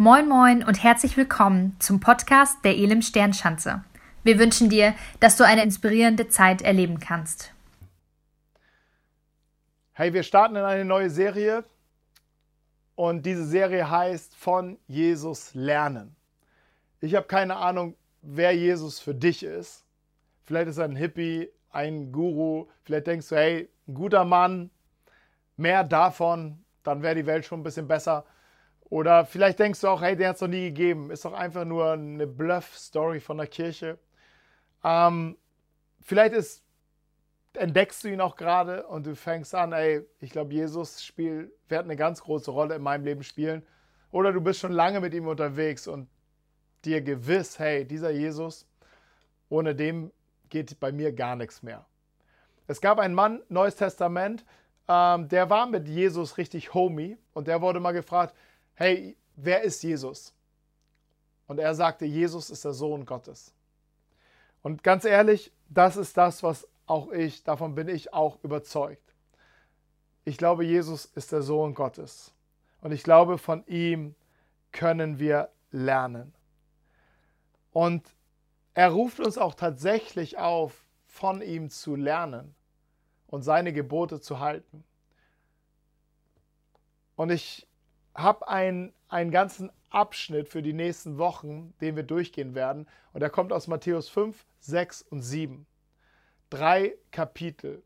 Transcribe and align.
Moin 0.00 0.28
Moin 0.28 0.62
und 0.62 0.80
herzlich 0.80 1.16
willkommen 1.16 1.74
zum 1.80 1.98
Podcast 1.98 2.64
der 2.64 2.76
Elim 2.76 3.02
Sternschanze. 3.02 3.82
Wir 4.22 4.38
wünschen 4.38 4.70
dir, 4.70 4.94
dass 5.18 5.36
du 5.36 5.42
eine 5.44 5.64
inspirierende 5.64 6.28
Zeit 6.28 6.62
erleben 6.62 7.00
kannst. 7.00 7.52
Hey, 9.94 10.12
wir 10.12 10.22
starten 10.22 10.54
in 10.54 10.62
eine 10.62 10.84
neue 10.84 11.10
Serie 11.10 11.64
und 12.94 13.26
diese 13.26 13.44
Serie 13.44 13.90
heißt 13.90 14.36
Von 14.36 14.78
Jesus 14.86 15.52
lernen. 15.54 16.14
Ich 17.00 17.16
habe 17.16 17.26
keine 17.26 17.56
Ahnung, 17.56 17.96
wer 18.22 18.52
Jesus 18.52 19.00
für 19.00 19.16
dich 19.16 19.42
ist. 19.42 19.84
Vielleicht 20.44 20.68
ist 20.68 20.78
er 20.78 20.84
ein 20.84 20.94
Hippie, 20.94 21.50
ein 21.70 22.12
Guru, 22.12 22.68
vielleicht 22.84 23.08
denkst 23.08 23.30
du, 23.30 23.34
hey, 23.34 23.68
ein 23.88 23.94
guter 23.94 24.24
Mann, 24.24 24.70
mehr 25.56 25.82
davon, 25.82 26.64
dann 26.84 27.02
wäre 27.02 27.16
die 27.16 27.26
Welt 27.26 27.44
schon 27.44 27.58
ein 27.58 27.64
bisschen 27.64 27.88
besser. 27.88 28.24
Oder 28.90 29.26
vielleicht 29.26 29.58
denkst 29.58 29.80
du 29.80 29.88
auch, 29.88 30.00
hey, 30.00 30.16
der 30.16 30.30
hat 30.30 30.36
es 30.36 30.42
noch 30.42 30.48
nie 30.48 30.66
gegeben. 30.66 31.10
Ist 31.10 31.24
doch 31.24 31.34
einfach 31.34 31.64
nur 31.64 31.92
eine 31.92 32.26
Bluff-Story 32.26 33.20
von 33.20 33.36
der 33.36 33.46
Kirche. 33.46 33.98
Ähm, 34.82 35.36
vielleicht 36.00 36.32
ist, 36.32 36.64
entdeckst 37.52 38.02
du 38.04 38.08
ihn 38.08 38.20
auch 38.20 38.36
gerade 38.36 38.86
und 38.86 39.06
du 39.06 39.14
fängst 39.14 39.54
an, 39.54 39.72
ey, 39.72 40.06
ich 40.20 40.30
glaube, 40.30 40.54
Jesus 40.54 41.04
spielt, 41.04 41.50
wird 41.68 41.84
eine 41.84 41.96
ganz 41.96 42.22
große 42.22 42.50
Rolle 42.50 42.76
in 42.76 42.82
meinem 42.82 43.04
Leben 43.04 43.22
spielen. 43.22 43.62
Oder 44.10 44.32
du 44.32 44.40
bist 44.40 44.60
schon 44.60 44.72
lange 44.72 45.00
mit 45.00 45.12
ihm 45.12 45.26
unterwegs 45.26 45.86
und 45.86 46.08
dir 46.84 47.02
gewiss, 47.02 47.58
hey, 47.58 47.84
dieser 47.84 48.10
Jesus, 48.10 48.66
ohne 49.50 49.74
dem 49.74 50.12
geht 50.48 50.80
bei 50.80 50.92
mir 50.92 51.12
gar 51.12 51.36
nichts 51.36 51.62
mehr. 51.62 51.84
Es 52.66 52.80
gab 52.80 52.98
einen 52.98 53.14
Mann, 53.14 53.42
Neues 53.48 53.76
Testament, 53.76 54.46
ähm, 54.88 55.28
der 55.28 55.50
war 55.50 55.66
mit 55.66 55.88
Jesus 55.88 56.38
richtig 56.38 56.72
homie 56.72 57.18
und 57.34 57.48
der 57.48 57.60
wurde 57.60 57.80
mal 57.80 57.92
gefragt, 57.92 58.34
hey, 58.78 59.16
wer 59.34 59.62
ist 59.62 59.82
Jesus? 59.82 60.32
Und 61.48 61.58
er 61.58 61.74
sagte, 61.74 62.04
Jesus 62.04 62.48
ist 62.48 62.64
der 62.64 62.72
Sohn 62.72 63.04
Gottes. 63.04 63.52
Und 64.62 64.84
ganz 64.84 65.04
ehrlich, 65.04 65.52
das 65.68 65.96
ist 65.96 66.16
das, 66.16 66.44
was 66.44 66.68
auch 66.86 67.10
ich, 67.10 67.42
davon 67.42 67.74
bin 67.74 67.88
ich 67.88 68.12
auch 68.14 68.38
überzeugt. 68.44 69.02
Ich 70.24 70.38
glaube, 70.38 70.64
Jesus 70.64 71.06
ist 71.06 71.32
der 71.32 71.42
Sohn 71.42 71.74
Gottes. 71.74 72.32
Und 72.80 72.92
ich 72.92 73.02
glaube, 73.02 73.36
von 73.36 73.66
ihm 73.66 74.14
können 74.70 75.18
wir 75.18 75.50
lernen. 75.72 76.32
Und 77.72 78.06
er 78.74 78.90
ruft 78.90 79.18
uns 79.18 79.38
auch 79.38 79.54
tatsächlich 79.54 80.38
auf, 80.38 80.86
von 81.04 81.42
ihm 81.42 81.68
zu 81.68 81.96
lernen 81.96 82.54
und 83.26 83.42
seine 83.42 83.72
Gebote 83.72 84.20
zu 84.20 84.38
halten. 84.38 84.84
Und 87.16 87.30
ich 87.30 87.67
habe 88.18 88.48
einen, 88.48 88.92
einen 89.08 89.30
ganzen 89.30 89.70
Abschnitt 89.90 90.48
für 90.48 90.62
die 90.62 90.72
nächsten 90.72 91.18
Wochen, 91.18 91.72
den 91.80 91.96
wir 91.96 92.02
durchgehen 92.02 92.54
werden. 92.54 92.86
Und 93.12 93.20
der 93.20 93.30
kommt 93.30 93.52
aus 93.52 93.68
Matthäus 93.68 94.08
5, 94.08 94.44
6 94.60 95.02
und 95.02 95.22
7. 95.22 95.66
Drei 96.50 96.94
Kapitel. 97.10 97.82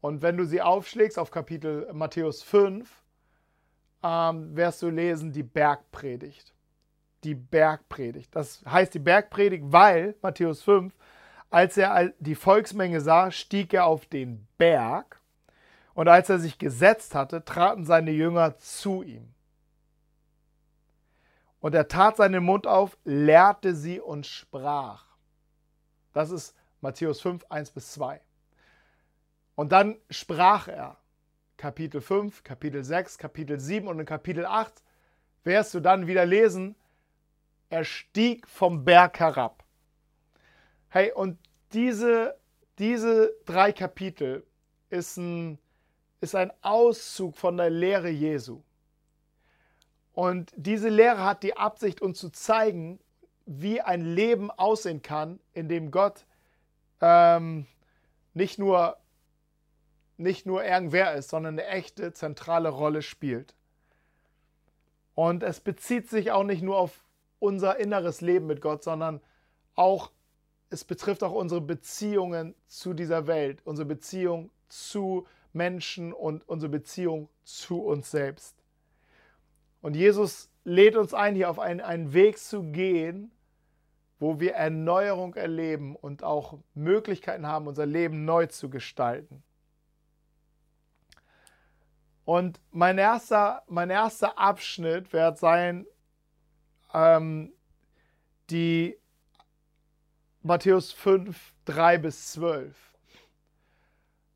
Und 0.00 0.22
wenn 0.22 0.36
du 0.36 0.44
sie 0.44 0.62
aufschlägst 0.62 1.18
auf 1.18 1.30
Kapitel 1.30 1.88
Matthäus 1.92 2.42
5, 2.42 2.88
ähm, 4.02 4.56
wirst 4.56 4.82
du 4.82 4.90
lesen 4.90 5.32
die 5.32 5.42
Bergpredigt. 5.42 6.54
Die 7.24 7.34
Bergpredigt. 7.34 8.34
Das 8.34 8.62
heißt 8.64 8.94
die 8.94 9.00
Bergpredigt, 9.00 9.64
weil 9.66 10.14
Matthäus 10.22 10.62
5, 10.62 10.94
als 11.50 11.76
er 11.76 12.12
die 12.20 12.36
Volksmenge 12.36 13.00
sah, 13.00 13.30
stieg 13.30 13.74
er 13.74 13.86
auf 13.86 14.06
den 14.06 14.46
Berg. 14.56 15.20
Und 15.94 16.06
als 16.06 16.30
er 16.30 16.38
sich 16.38 16.58
gesetzt 16.58 17.16
hatte, 17.16 17.44
traten 17.44 17.84
seine 17.84 18.12
Jünger 18.12 18.56
zu 18.58 19.02
ihm. 19.02 19.34
Und 21.60 21.74
er 21.74 21.88
tat 21.88 22.16
seinen 22.16 22.44
Mund 22.44 22.66
auf, 22.66 22.96
lehrte 23.04 23.74
sie 23.74 24.00
und 24.00 24.26
sprach. 24.26 25.04
Das 26.12 26.30
ist 26.30 26.54
Matthäus 26.80 27.20
5, 27.20 27.44
1 27.48 27.70
bis 27.72 27.92
2. 27.92 28.20
Und 29.54 29.72
dann 29.72 29.98
sprach 30.10 30.68
er. 30.68 30.96
Kapitel 31.56 32.00
5, 32.00 32.44
Kapitel 32.44 32.84
6, 32.84 33.18
Kapitel 33.18 33.58
7 33.58 33.88
und 33.88 33.98
in 33.98 34.06
Kapitel 34.06 34.46
8 34.46 34.80
wirst 35.42 35.74
du 35.74 35.80
dann 35.80 36.06
wieder 36.06 36.24
lesen, 36.24 36.76
er 37.68 37.84
stieg 37.84 38.46
vom 38.46 38.84
Berg 38.84 39.18
herab. 39.18 39.64
Hey, 40.88 41.12
und 41.12 41.38
diese, 41.72 42.38
diese 42.78 43.34
drei 43.44 43.72
Kapitel 43.72 44.46
ist 44.88 45.16
ein, 45.16 45.58
ist 46.20 46.34
ein 46.34 46.52
Auszug 46.62 47.36
von 47.36 47.56
der 47.56 47.70
Lehre 47.70 48.08
Jesu. 48.08 48.62
Und 50.18 50.52
diese 50.56 50.88
Lehre 50.88 51.22
hat 51.22 51.44
die 51.44 51.56
Absicht, 51.56 52.02
uns 52.02 52.18
zu 52.18 52.30
zeigen, 52.30 52.98
wie 53.46 53.80
ein 53.80 54.00
Leben 54.00 54.50
aussehen 54.50 55.00
kann, 55.00 55.38
in 55.52 55.68
dem 55.68 55.92
Gott 55.92 56.26
ähm, 57.00 57.68
nicht, 58.34 58.58
nur, 58.58 58.96
nicht 60.16 60.44
nur 60.44 60.64
irgendwer 60.64 61.14
ist, 61.14 61.28
sondern 61.28 61.54
eine 61.54 61.68
echte 61.68 62.12
zentrale 62.14 62.68
Rolle 62.68 63.02
spielt. 63.02 63.54
Und 65.14 65.44
es 65.44 65.60
bezieht 65.60 66.10
sich 66.10 66.32
auch 66.32 66.42
nicht 66.42 66.62
nur 66.62 66.78
auf 66.78 67.04
unser 67.38 67.76
inneres 67.76 68.20
Leben 68.20 68.48
mit 68.48 68.60
Gott, 68.60 68.82
sondern 68.82 69.20
auch, 69.76 70.10
es 70.68 70.82
betrifft 70.82 71.22
auch 71.22 71.30
unsere 71.32 71.60
Beziehungen 71.60 72.56
zu 72.66 72.92
dieser 72.92 73.28
Welt, 73.28 73.60
unsere 73.64 73.86
Beziehung 73.86 74.50
zu 74.68 75.28
Menschen 75.52 76.12
und 76.12 76.48
unsere 76.48 76.70
Beziehung 76.70 77.28
zu 77.44 77.84
uns 77.84 78.10
selbst. 78.10 78.57
Und 79.80 79.94
Jesus 79.94 80.50
lädt 80.64 80.96
uns 80.96 81.14
ein, 81.14 81.34
hier 81.34 81.50
auf 81.50 81.58
einen, 81.58 81.80
einen 81.80 82.12
Weg 82.12 82.38
zu 82.38 82.62
gehen, 82.62 83.30
wo 84.18 84.40
wir 84.40 84.54
Erneuerung 84.54 85.34
erleben 85.34 85.94
und 85.94 86.24
auch 86.24 86.58
Möglichkeiten 86.74 87.46
haben, 87.46 87.68
unser 87.68 87.86
Leben 87.86 88.24
neu 88.24 88.46
zu 88.46 88.68
gestalten. 88.68 89.42
Und 92.24 92.60
mein 92.70 92.98
erster, 92.98 93.62
mein 93.68 93.90
erster 93.90 94.38
Abschnitt 94.38 95.12
wird 95.12 95.38
sein, 95.38 95.86
ähm, 96.92 97.52
die 98.50 98.98
Matthäus 100.42 100.92
5, 100.92 101.54
3 101.64 101.98
bis 101.98 102.32
12. 102.32 102.76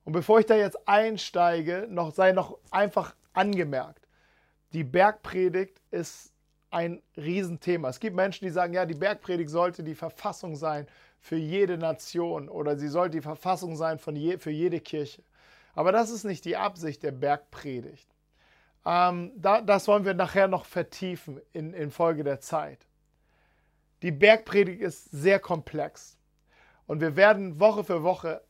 Und 0.04 0.12
bevor 0.12 0.41
ich 0.41 0.47
da 0.47 0.54
jetzt 0.54 0.88
einsteige, 0.88 1.86
noch 1.91 2.12
sei 2.12 2.32
noch 2.32 2.58
einfach 2.70 3.14
angemerkt 3.32 4.01
die 4.72 4.84
Bergpredigt 4.84 5.80
ist 5.90 6.32
ein 6.70 7.02
Riesenthema. 7.16 7.88
Es 7.90 8.00
gibt 8.00 8.16
Menschen, 8.16 8.46
die 8.46 8.50
sagen, 8.50 8.72
ja, 8.72 8.86
die 8.86 8.94
Bergpredigt 8.94 9.50
sollte 9.50 9.82
die 9.82 9.94
Verfassung 9.94 10.56
sein 10.56 10.86
für 11.20 11.36
jede 11.36 11.76
Nation 11.76 12.48
oder 12.48 12.76
sie 12.78 12.88
sollte 12.88 13.18
die 13.18 13.22
Verfassung 13.22 13.76
sein 13.76 13.98
von 13.98 14.16
je, 14.16 14.38
für 14.38 14.50
jede 14.50 14.80
Kirche. 14.80 15.22
Aber 15.74 15.92
das 15.92 16.10
ist 16.10 16.24
nicht 16.24 16.44
die 16.44 16.56
Absicht 16.56 17.02
der 17.02 17.12
Bergpredigt. 17.12 18.08
Ähm, 18.84 19.32
da, 19.36 19.60
das 19.60 19.86
wollen 19.86 20.04
wir 20.04 20.14
nachher 20.14 20.48
noch 20.48 20.64
vertiefen 20.64 21.40
in, 21.52 21.72
in 21.74 21.90
Folge 21.90 22.24
der 22.24 22.40
Zeit. 22.40 22.86
Die 24.02 24.10
Bergpredigt 24.10 24.80
ist 24.80 25.10
sehr 25.12 25.38
komplex 25.38 26.18
und 26.86 27.00
wir 27.00 27.14
werden 27.14 27.60
Woche 27.60 27.84
für 27.84 28.02
Woche 28.02 28.42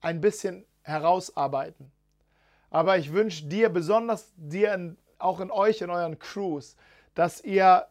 ein 0.00 0.20
bisschen 0.20 0.64
herausarbeiten. 0.82 1.90
Aber 2.70 2.96
ich 2.98 3.12
wünsche 3.12 3.46
dir, 3.46 3.68
besonders 3.68 4.32
dir 4.36 4.72
in 4.74 4.96
auch 5.22 5.40
in 5.40 5.50
euch, 5.50 5.80
in 5.80 5.90
euren 5.90 6.18
Crews, 6.18 6.76
dass 7.14 7.40
ihr 7.42 7.86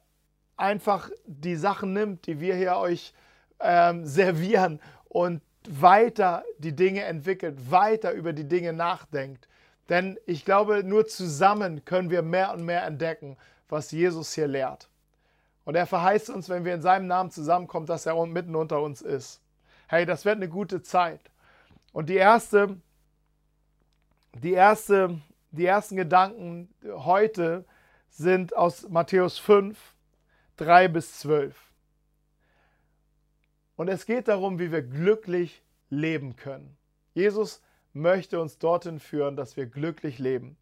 einfach 0.57 1.09
die 1.25 1.55
Sachen 1.55 1.93
nimmt, 1.93 2.27
die 2.27 2.39
wir 2.39 2.55
hier 2.55 2.77
euch 2.77 3.13
ähm, 3.59 4.05
servieren 4.05 4.79
und 5.09 5.41
weiter 5.67 6.43
die 6.57 6.75
Dinge 6.75 7.03
entwickelt, 7.03 7.71
weiter 7.71 8.11
über 8.11 8.33
die 8.33 8.47
Dinge 8.47 8.73
nachdenkt. 8.73 9.47
Denn 9.89 10.17
ich 10.25 10.45
glaube, 10.45 10.83
nur 10.83 11.07
zusammen 11.07 11.83
können 11.85 12.09
wir 12.09 12.21
mehr 12.21 12.53
und 12.53 12.63
mehr 12.63 12.85
entdecken, 12.85 13.37
was 13.69 13.91
Jesus 13.91 14.33
hier 14.33 14.47
lehrt. 14.47 14.89
Und 15.65 15.75
er 15.75 15.85
verheißt 15.85 16.29
uns, 16.29 16.49
wenn 16.49 16.66
wir 16.66 16.73
in 16.73 16.81
seinem 16.81 17.07
Namen 17.07 17.31
zusammenkommen, 17.31 17.85
dass 17.85 18.05
er 18.05 18.25
mitten 18.25 18.55
unter 18.55 18.81
uns 18.81 19.01
ist. 19.01 19.41
Hey, 19.87 20.05
das 20.05 20.25
wird 20.25 20.37
eine 20.37 20.49
gute 20.49 20.81
Zeit. 20.81 21.19
Und 21.93 22.09
die 22.09 22.16
erste, 22.16 22.77
die 24.34 24.53
erste 24.53 25.19
die 25.51 25.65
ersten 25.65 25.95
Gedanken 25.95 26.73
heute 26.85 27.65
sind 28.09 28.55
aus 28.55 28.87
Matthäus 28.89 29.37
5, 29.37 29.77
3 30.57 30.87
bis 30.87 31.19
12. 31.19 31.55
Und 33.75 33.87
es 33.87 34.05
geht 34.05 34.27
darum, 34.27 34.59
wie 34.59 34.71
wir 34.71 34.81
glücklich 34.81 35.63
leben 35.89 36.35
können. 36.35 36.77
Jesus 37.13 37.61
möchte 37.93 38.39
uns 38.39 38.57
dorthin 38.59 38.99
führen, 38.99 39.35
dass 39.35 39.57
wir 39.57 39.65
glücklich 39.65 40.19
leben. 40.19 40.57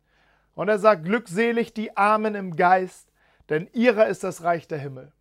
Und 0.55 0.69
er 0.69 0.79
sagt, 0.79 1.05
glückselig 1.05 1.73
die 1.73 1.95
Armen 1.95 2.35
im 2.35 2.55
Geist, 2.55 3.11
denn 3.49 3.69
ihrer 3.73 4.07
ist 4.07 4.23
das 4.23 4.43
Reich 4.43 4.67
der 4.67 4.79
Himmel. 4.79 5.11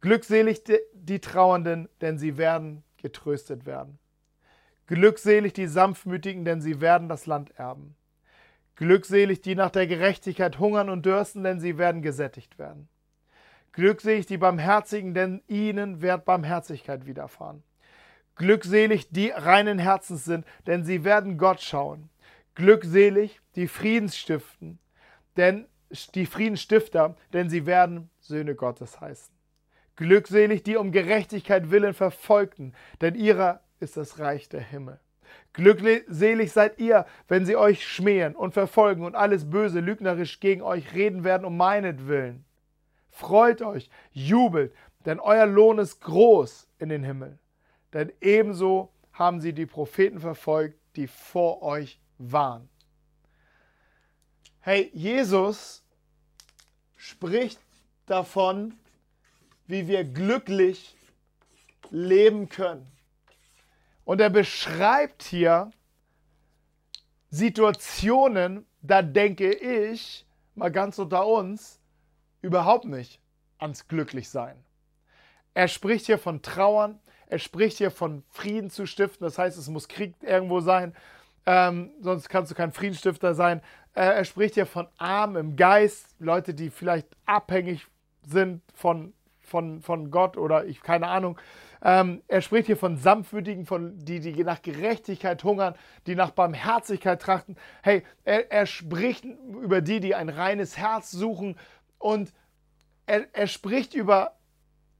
Glückselig 0.00 0.62
die 0.92 1.20
Trauernden, 1.20 1.88
denn 2.00 2.18
sie 2.18 2.36
werden 2.36 2.82
getröstet 2.96 3.66
werden. 3.66 3.98
Glückselig 4.86 5.52
die 5.52 5.66
Sanftmütigen, 5.66 6.44
denn 6.44 6.60
sie 6.60 6.80
werden 6.80 7.08
das 7.08 7.26
Land 7.26 7.52
erben. 7.56 7.94
Glückselig, 8.76 9.40
die 9.42 9.54
nach 9.54 9.70
der 9.70 9.86
Gerechtigkeit 9.86 10.58
hungern 10.58 10.88
und 10.88 11.04
dürsten, 11.04 11.44
denn 11.44 11.60
sie 11.60 11.78
werden 11.78 12.02
gesättigt 12.02 12.58
werden. 12.58 12.88
Glückselig 13.72 14.26
die 14.26 14.38
Barmherzigen, 14.38 15.14
denn 15.14 15.42
ihnen 15.46 16.02
wird 16.02 16.24
Barmherzigkeit 16.24 17.06
widerfahren. 17.06 17.62
Glückselig 18.36 19.10
die 19.10 19.30
reinen 19.30 19.78
Herzens 19.78 20.24
sind, 20.24 20.46
denn 20.66 20.84
sie 20.84 21.04
werden 21.04 21.38
Gott 21.38 21.60
schauen. 21.60 22.10
Glückselig 22.54 23.40
die 23.56 23.68
Friedensstiften, 23.68 24.78
denn 25.36 25.66
die 26.14 26.26
Friedensstifter, 26.26 27.16
denn 27.32 27.50
sie 27.50 27.66
werden 27.66 28.10
Söhne 28.20 28.54
Gottes 28.54 29.00
heißen. 29.00 29.34
Glückselig 29.96 30.62
die 30.62 30.76
um 30.76 30.92
Gerechtigkeit 30.92 31.70
willen 31.70 31.94
Verfolgten, 31.94 32.74
denn 33.00 33.14
ihrer 33.14 33.60
ist 33.80 33.96
das 33.96 34.18
Reich 34.18 34.48
der 34.48 34.62
Himmel. 34.62 34.98
Glückselig 35.52 36.52
seid 36.52 36.78
ihr, 36.78 37.06
wenn 37.28 37.44
sie 37.44 37.56
euch 37.56 37.86
schmähen 37.86 38.34
und 38.34 38.52
verfolgen 38.52 39.04
und 39.04 39.14
alles 39.14 39.50
Böse 39.50 39.80
lügnerisch 39.80 40.40
gegen 40.40 40.62
euch 40.62 40.94
reden 40.94 41.24
werden 41.24 41.44
um 41.44 41.56
meinetwillen. 41.56 42.44
Freut 43.10 43.60
euch, 43.60 43.90
jubelt, 44.12 44.74
denn 45.04 45.20
euer 45.20 45.46
Lohn 45.46 45.78
ist 45.78 46.00
groß 46.00 46.68
in 46.78 46.88
den 46.88 47.04
Himmel. 47.04 47.38
Denn 47.92 48.12
ebenso 48.20 48.92
haben 49.12 49.40
sie 49.40 49.52
die 49.52 49.66
Propheten 49.66 50.20
verfolgt, 50.20 50.78
die 50.96 51.06
vor 51.06 51.62
euch 51.62 52.00
waren. 52.18 52.68
Hey, 54.60 54.90
Jesus 54.94 55.84
spricht 56.96 57.58
davon, 58.06 58.74
wie 59.66 59.88
wir 59.88 60.04
glücklich 60.04 60.96
leben 61.90 62.48
können. 62.48 62.91
Und 64.04 64.20
er 64.20 64.30
beschreibt 64.30 65.22
hier 65.22 65.70
Situationen, 67.30 68.66
da 68.82 69.02
denke 69.02 69.52
ich, 69.52 70.26
mal 70.54 70.70
ganz 70.70 70.98
unter 70.98 71.26
uns, 71.26 71.80
überhaupt 72.40 72.84
nicht 72.84 73.20
ans 73.58 73.86
Glücklichsein. 73.88 74.56
Er 75.54 75.68
spricht 75.68 76.06
hier 76.06 76.18
von 76.18 76.42
Trauern, 76.42 76.98
er 77.28 77.38
spricht 77.38 77.78
hier 77.78 77.90
von 77.90 78.24
Frieden 78.28 78.70
zu 78.70 78.86
stiften, 78.86 79.24
das 79.24 79.38
heißt, 79.38 79.56
es 79.56 79.68
muss 79.68 79.88
Krieg 79.88 80.14
irgendwo 80.20 80.60
sein, 80.60 80.94
ähm, 81.46 81.90
sonst 82.00 82.28
kannst 82.28 82.50
du 82.50 82.54
kein 82.54 82.72
Friedensstifter 82.72 83.34
sein. 83.34 83.60
Äh, 83.94 84.02
er 84.02 84.24
spricht 84.24 84.54
hier 84.54 84.66
von 84.66 84.86
Armen 84.98 85.36
im 85.36 85.56
Geist, 85.56 86.14
Leute, 86.18 86.54
die 86.54 86.70
vielleicht 86.70 87.08
abhängig 87.26 87.86
sind 88.26 88.62
von, 88.74 89.12
von, 89.40 89.80
von 89.82 90.10
Gott 90.10 90.36
oder 90.36 90.64
ich, 90.66 90.82
keine 90.82 91.08
Ahnung. 91.08 91.38
Ähm, 91.84 92.22
er 92.28 92.42
spricht 92.42 92.66
hier 92.66 92.76
von 92.76 92.96
Sanftmütigen, 92.96 93.66
von 93.66 93.98
die, 93.98 94.20
die 94.20 94.44
nach 94.44 94.62
Gerechtigkeit 94.62 95.42
hungern, 95.42 95.74
die 96.06 96.14
nach 96.14 96.30
Barmherzigkeit 96.30 97.20
trachten. 97.20 97.56
Hey, 97.82 98.04
er, 98.24 98.52
er 98.52 98.66
spricht 98.66 99.24
über 99.24 99.80
die, 99.80 99.98
die 99.98 100.14
ein 100.14 100.28
reines 100.28 100.78
Herz 100.78 101.10
suchen 101.10 101.58
und 101.98 102.32
er, 103.06 103.26
er 103.32 103.48
spricht 103.48 103.94
über, 103.94 104.36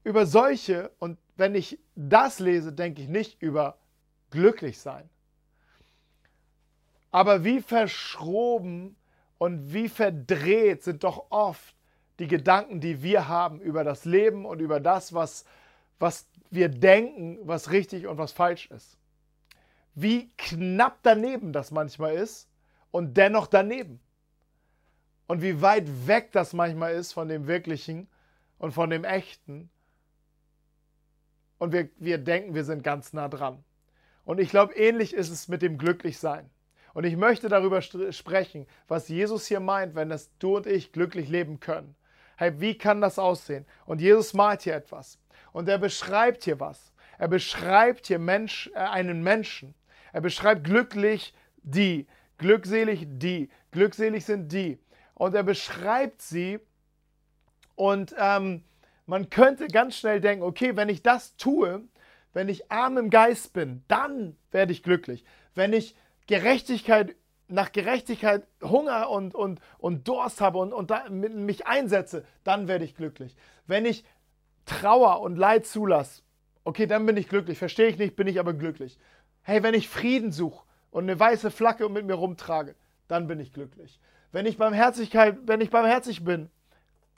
über 0.03 0.25
solche 0.25 0.91
und 0.99 1.17
wenn 1.37 1.55
ich 1.55 1.79
das 1.95 2.39
lese, 2.39 2.73
denke 2.73 3.01
ich 3.01 3.07
nicht 3.07 3.41
über 3.41 3.77
glücklich 4.29 4.79
sein. 4.79 5.09
Aber 7.11 7.43
wie 7.43 7.61
verschroben 7.61 8.95
und 9.37 9.73
wie 9.73 9.87
verdreht 9.87 10.83
sind 10.83 11.03
doch 11.03 11.27
oft 11.29 11.75
die 12.19 12.27
Gedanken, 12.27 12.81
die 12.81 13.01
wir 13.03 13.27
haben 13.27 13.61
über 13.61 13.83
das 13.83 14.05
Leben 14.05 14.45
und 14.45 14.59
über 14.59 14.79
das, 14.79 15.13
was, 15.13 15.45
was 15.99 16.27
wir 16.53 16.69
denken, 16.69 17.39
was 17.43 17.71
richtig 17.71 18.05
und 18.07 18.17
was 18.17 18.31
falsch 18.31 18.67
ist. 18.67 18.97
Wie 19.95 20.31
knapp 20.37 20.99
daneben 21.01 21.51
das 21.51 21.71
manchmal 21.71 22.15
ist 22.15 22.47
und 22.91 23.17
dennoch 23.17 23.47
daneben. 23.47 23.99
Und 25.25 25.41
wie 25.41 25.61
weit 25.61 26.07
weg 26.07 26.31
das 26.31 26.53
manchmal 26.53 26.93
ist 26.93 27.13
von 27.13 27.27
dem 27.27 27.47
Wirklichen 27.47 28.07
und 28.59 28.71
von 28.71 28.89
dem 28.89 29.03
Echten. 29.03 29.69
Und 31.57 31.73
wir, 31.73 31.89
wir 31.97 32.17
denken, 32.17 32.53
wir 32.53 32.65
sind 32.65 32.83
ganz 32.83 33.13
nah 33.13 33.29
dran. 33.29 33.63
Und 34.25 34.39
ich 34.39 34.49
glaube, 34.49 34.75
ähnlich 34.75 35.13
ist 35.13 35.29
es 35.29 35.47
mit 35.47 35.61
dem 35.61 35.77
Glücklichsein. 35.77 36.49
Und 36.93 37.05
ich 37.05 37.17
möchte 37.17 37.49
darüber 37.49 37.81
sprechen, 37.81 38.67
was 38.87 39.07
Jesus 39.07 39.47
hier 39.47 39.59
meint, 39.59 39.95
wenn 39.95 40.09
das 40.09 40.29
du 40.37 40.57
und 40.57 40.67
ich 40.67 40.91
glücklich 40.91 41.29
leben 41.29 41.59
können. 41.59 41.95
Hey, 42.37 42.59
wie 42.59 42.77
kann 42.77 43.01
das 43.01 43.17
aussehen? 43.17 43.65
Und 43.85 44.01
Jesus 44.01 44.33
malt 44.33 44.61
hier 44.61 44.75
etwas. 44.75 45.17
Und 45.53 45.69
er 45.69 45.77
beschreibt 45.77 46.43
hier 46.43 46.59
was. 46.59 46.91
Er 47.17 47.29
beschreibt 47.29 48.07
hier 48.07 48.19
Mensch, 48.19 48.69
äh, 48.73 48.79
einen 48.79 49.23
Menschen. 49.23 49.73
Er 50.11 50.19
beschreibt 50.19 50.65
glücklich 50.65 51.33
die, 51.61 52.07
glückselig 52.37 53.07
die, 53.07 53.49
glückselig 53.71 54.25
sind 54.25 54.51
die. 54.51 54.79
Und 55.13 55.33
er 55.33 55.43
beschreibt 55.43 56.21
sie 56.21 56.59
und 57.75 58.13
ähm, 58.17 58.63
man 59.05 59.29
könnte 59.29 59.67
ganz 59.67 59.97
schnell 59.97 60.21
denken, 60.21 60.43
okay, 60.43 60.75
wenn 60.75 60.89
ich 60.89 61.01
das 61.01 61.35
tue, 61.37 61.83
wenn 62.33 62.49
ich 62.49 62.71
arm 62.71 62.97
im 62.97 63.09
Geist 63.09 63.53
bin, 63.53 63.83
dann 63.87 64.35
werde 64.51 64.71
ich 64.71 64.83
glücklich. 64.83 65.23
Wenn 65.55 65.73
ich 65.73 65.95
Gerechtigkeit 66.27 67.15
nach 67.47 67.71
Gerechtigkeit 67.71 68.47
Hunger 68.63 69.09
und, 69.09 69.35
und, 69.35 69.59
und 69.77 70.07
Durst 70.07 70.41
habe 70.41 70.57
und, 70.57 70.73
und 70.73 70.91
mich 71.11 71.67
einsetze, 71.67 72.25
dann 72.43 72.67
werde 72.67 72.85
ich 72.85 72.95
glücklich. 72.95 73.35
Wenn 73.67 73.85
ich 73.85 74.05
Trauer 74.65 75.21
und 75.21 75.35
Leid 75.35 75.65
zulasse, 75.65 76.21
okay, 76.63 76.85
dann 76.85 77.05
bin 77.05 77.17
ich 77.17 77.27
glücklich. 77.27 77.57
Verstehe 77.57 77.87
ich 77.87 77.97
nicht, 77.97 78.15
bin 78.15 78.27
ich 78.27 78.39
aber 78.39 78.53
glücklich. 78.53 78.97
Hey, 79.41 79.63
wenn 79.63 79.73
ich 79.73 79.89
Frieden 79.89 80.31
suche 80.31 80.65
und 80.91 81.03
eine 81.03 81.19
weiße 81.19 81.51
Flagge 81.51 81.89
mit 81.89 82.05
mir 82.05 82.13
rumtrage, 82.13 82.75
dann 83.07 83.27
bin 83.27 83.39
ich 83.39 83.53
glücklich. 83.53 83.99
Wenn 84.31 84.45
ich 84.45 84.57
Barmherzigkeit, 84.57 85.37
wenn 85.45 85.61
ich 85.61 85.69
barmherzig 85.69 86.23
bin, 86.23 86.49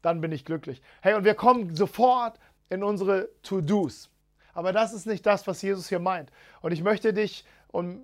dann 0.01 0.21
bin 0.21 0.31
ich 0.31 0.45
glücklich. 0.45 0.81
Hey, 1.01 1.13
und 1.15 1.23
wir 1.23 1.35
kommen 1.35 1.75
sofort 1.75 2.39
in 2.69 2.83
unsere 2.83 3.29
To-Dos. 3.43 4.09
Aber 4.53 4.71
das 4.71 4.93
ist 4.93 5.05
nicht 5.05 5.25
das, 5.25 5.47
was 5.47 5.61
Jesus 5.61 5.89
hier 5.89 5.99
meint. 5.99 6.31
Und 6.61 6.71
ich 6.71 6.81
möchte 6.81 7.13
dich 7.13 7.45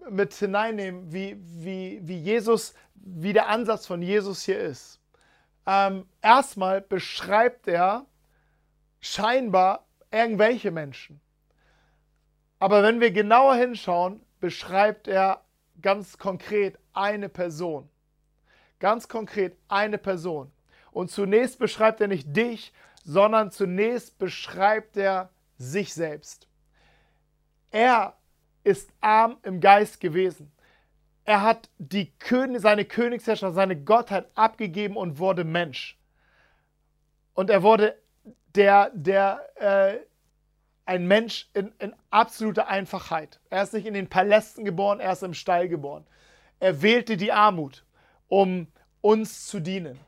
mit 0.09 0.33
hineinnehmen, 0.33 1.11
wie, 1.13 1.37
wie, 1.39 1.99
wie 2.03 2.17
Jesus, 2.17 2.73
wie 2.95 3.33
der 3.33 3.47
Ansatz 3.47 3.87
von 3.87 4.01
Jesus 4.01 4.43
hier 4.43 4.59
ist. 4.59 4.99
Ähm, 5.65 6.05
erstmal 6.21 6.81
beschreibt 6.81 7.67
er 7.67 8.05
scheinbar 9.01 9.87
irgendwelche 10.11 10.71
Menschen. 10.71 11.19
Aber 12.59 12.83
wenn 12.83 13.01
wir 13.01 13.11
genauer 13.11 13.55
hinschauen, 13.55 14.21
beschreibt 14.39 15.07
er 15.07 15.43
ganz 15.81 16.17
konkret 16.17 16.77
eine 16.93 17.27
Person. 17.27 17.89
Ganz 18.79 19.07
konkret 19.07 19.57
eine 19.67 19.97
Person. 19.97 20.51
Und 20.91 21.09
zunächst 21.09 21.59
beschreibt 21.59 22.01
er 22.01 22.07
nicht 22.07 22.35
dich, 22.35 22.73
sondern 23.03 23.51
zunächst 23.51 24.17
beschreibt 24.19 24.97
er 24.97 25.29
sich 25.57 25.93
selbst. 25.93 26.47
Er 27.71 28.17
ist 28.63 28.91
arm 28.99 29.37
im 29.43 29.59
Geist 29.59 29.99
gewesen. 29.99 30.51
Er 31.23 31.41
hat 31.41 31.69
die 31.77 32.11
König, 32.17 32.61
seine 32.61 32.85
Königsherrschaft, 32.85 33.55
seine 33.55 33.81
Gottheit 33.81 34.29
abgegeben 34.35 34.97
und 34.97 35.19
wurde 35.19 35.43
Mensch. 35.43 35.97
Und 37.33 37.49
er 37.49 37.63
wurde 37.63 38.00
der, 38.55 38.91
der 38.93 39.41
äh, 39.55 39.99
ein 40.85 41.07
Mensch 41.07 41.49
in, 41.53 41.71
in 41.79 41.93
absoluter 42.09 42.67
Einfachheit. 42.67 43.39
Er 43.49 43.63
ist 43.63 43.73
nicht 43.73 43.85
in 43.85 43.93
den 43.93 44.09
Palästen 44.09 44.65
geboren, 44.65 44.99
er 44.99 45.13
ist 45.13 45.23
im 45.23 45.33
Stall 45.33 45.69
geboren. 45.69 46.05
Er 46.59 46.81
wählte 46.81 47.17
die 47.17 47.31
Armut, 47.31 47.85
um 48.27 48.67
uns 49.01 49.47
zu 49.47 49.59
dienen. 49.59 49.99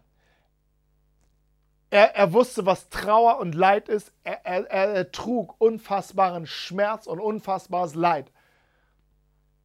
Er, 1.89 2.15
er 2.15 2.33
wusste, 2.33 2.65
was 2.65 2.89
Trauer 2.89 3.37
und 3.39 3.53
Leid 3.53 3.87
ist. 3.87 4.11
Er, 4.23 4.45
er, 4.45 4.69
er 4.69 5.11
trug 5.11 5.55
unfassbaren 5.59 6.47
Schmerz 6.47 7.07
und 7.07 7.19
unfassbares 7.19 7.95
Leid. 7.95 8.31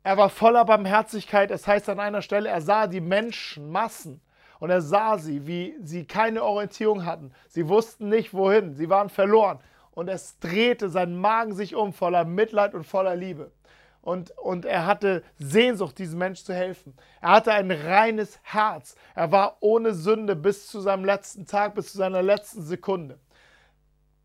Er 0.02 0.16
war 0.16 0.28
voller 0.28 0.64
Barmherzigkeit. 0.64 1.50
Es 1.50 1.66
heißt 1.66 1.88
an 1.88 2.00
einer 2.00 2.22
Stelle, 2.22 2.48
er 2.48 2.60
sah 2.60 2.86
die 2.86 3.00
Menschenmassen 3.00 4.20
und 4.60 4.70
er 4.70 4.80
sah 4.80 5.18
sie, 5.18 5.46
wie 5.46 5.76
sie 5.82 6.04
keine 6.04 6.42
Orientierung 6.42 7.04
hatten. 7.04 7.32
Sie 7.48 7.68
wussten 7.68 8.08
nicht, 8.08 8.34
wohin. 8.34 8.74
Sie 8.74 8.88
waren 8.88 9.08
verloren. 9.08 9.60
Und 9.92 10.08
es 10.08 10.38
drehte 10.38 10.88
sein 10.88 11.16
Magen 11.18 11.54
sich 11.54 11.74
um 11.74 11.92
voller 11.92 12.24
Mitleid 12.24 12.74
und 12.74 12.84
voller 12.84 13.16
Liebe. 13.16 13.50
Und, 14.00 14.30
und 14.38 14.64
er 14.64 14.86
hatte 14.86 15.22
Sehnsucht, 15.38 15.98
diesem 15.98 16.18
Menschen 16.18 16.46
zu 16.46 16.54
helfen. 16.54 16.94
Er 17.20 17.30
hatte 17.30 17.52
ein 17.52 17.70
reines 17.70 18.38
Herz. 18.42 18.96
Er 19.14 19.32
war 19.32 19.58
ohne 19.60 19.92
Sünde 19.92 20.36
bis 20.36 20.66
zu 20.66 20.80
seinem 20.80 21.04
letzten 21.04 21.46
Tag, 21.46 21.74
bis 21.74 21.92
zu 21.92 21.98
seiner 21.98 22.22
letzten 22.22 22.62
Sekunde. 22.62 23.18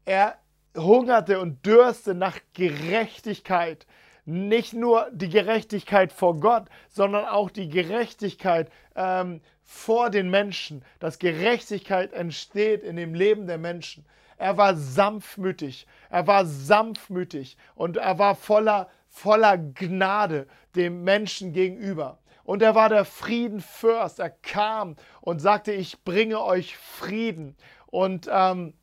Er 0.05 0.37
hungerte 0.77 1.39
und 1.39 1.65
dürste 1.65 2.13
nach 2.13 2.39
Gerechtigkeit. 2.53 3.85
Nicht 4.25 4.73
nur 4.73 5.09
die 5.11 5.29
Gerechtigkeit 5.29 6.13
vor 6.13 6.39
Gott, 6.39 6.65
sondern 6.89 7.25
auch 7.25 7.49
die 7.49 7.69
Gerechtigkeit 7.69 8.71
ähm, 8.95 9.41
vor 9.63 10.09
den 10.09 10.29
Menschen, 10.29 10.83
dass 10.99 11.19
Gerechtigkeit 11.19 12.13
entsteht 12.13 12.83
in 12.83 12.95
dem 12.95 13.13
Leben 13.13 13.47
der 13.47 13.57
Menschen. 13.57 14.05
Er 14.37 14.57
war 14.57 14.75
sanftmütig, 14.75 15.87
er 16.09 16.27
war 16.27 16.45
sanftmütig 16.45 17.57
und 17.75 17.97
er 17.97 18.17
war 18.19 18.35
voller, 18.35 18.89
voller 19.09 19.57
Gnade 19.57 20.47
dem 20.75 21.03
Menschen 21.03 21.53
gegenüber. 21.53 22.19
Und 22.43 22.61
er 22.61 22.75
war 22.75 22.89
der 22.89 23.05
Friedenfürst. 23.05 24.19
Er 24.19 24.29
kam 24.29 24.95
und 25.21 25.39
sagte, 25.39 25.71
ich 25.71 26.03
bringe 26.03 26.43
euch 26.43 26.75
Frieden. 26.75 27.55
Und 27.87 28.27
ähm, 28.29 28.73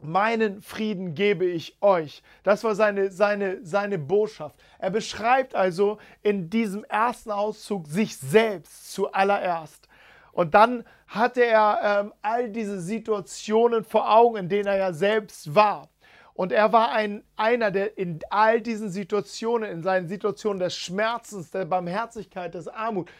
meinen 0.00 0.62
Frieden 0.62 1.14
gebe 1.14 1.44
ich 1.44 1.76
euch. 1.80 2.22
Das 2.42 2.64
war 2.64 2.74
seine, 2.74 3.10
seine, 3.10 3.64
seine 3.64 3.98
Botschaft. 3.98 4.58
Er 4.78 4.90
beschreibt 4.90 5.54
also 5.54 5.98
in 6.22 6.50
diesem 6.50 6.84
ersten 6.84 7.30
Auszug 7.30 7.86
sich 7.88 8.16
selbst 8.16 8.92
zuallererst. 8.92 9.88
Und 10.32 10.54
dann 10.54 10.84
hatte 11.08 11.44
er 11.44 11.80
ähm, 11.82 12.14
all 12.22 12.50
diese 12.50 12.80
Situationen 12.80 13.82
vor 13.82 14.14
Augen, 14.14 14.36
in 14.36 14.48
denen 14.48 14.68
er 14.68 14.76
ja 14.76 14.92
selbst 14.92 15.54
war. 15.54 15.88
Und 16.34 16.52
er 16.52 16.72
war 16.72 16.92
ein, 16.92 17.24
einer, 17.34 17.72
der 17.72 17.98
in 17.98 18.20
all 18.30 18.60
diesen 18.60 18.90
Situationen, 18.90 19.68
in 19.68 19.82
seinen 19.82 20.06
Situationen 20.06 20.60
des 20.60 20.76
Schmerzens, 20.76 21.50
der 21.50 21.64
Barmherzigkeit, 21.64 22.54
des 22.54 22.68
Armut, 22.68 23.10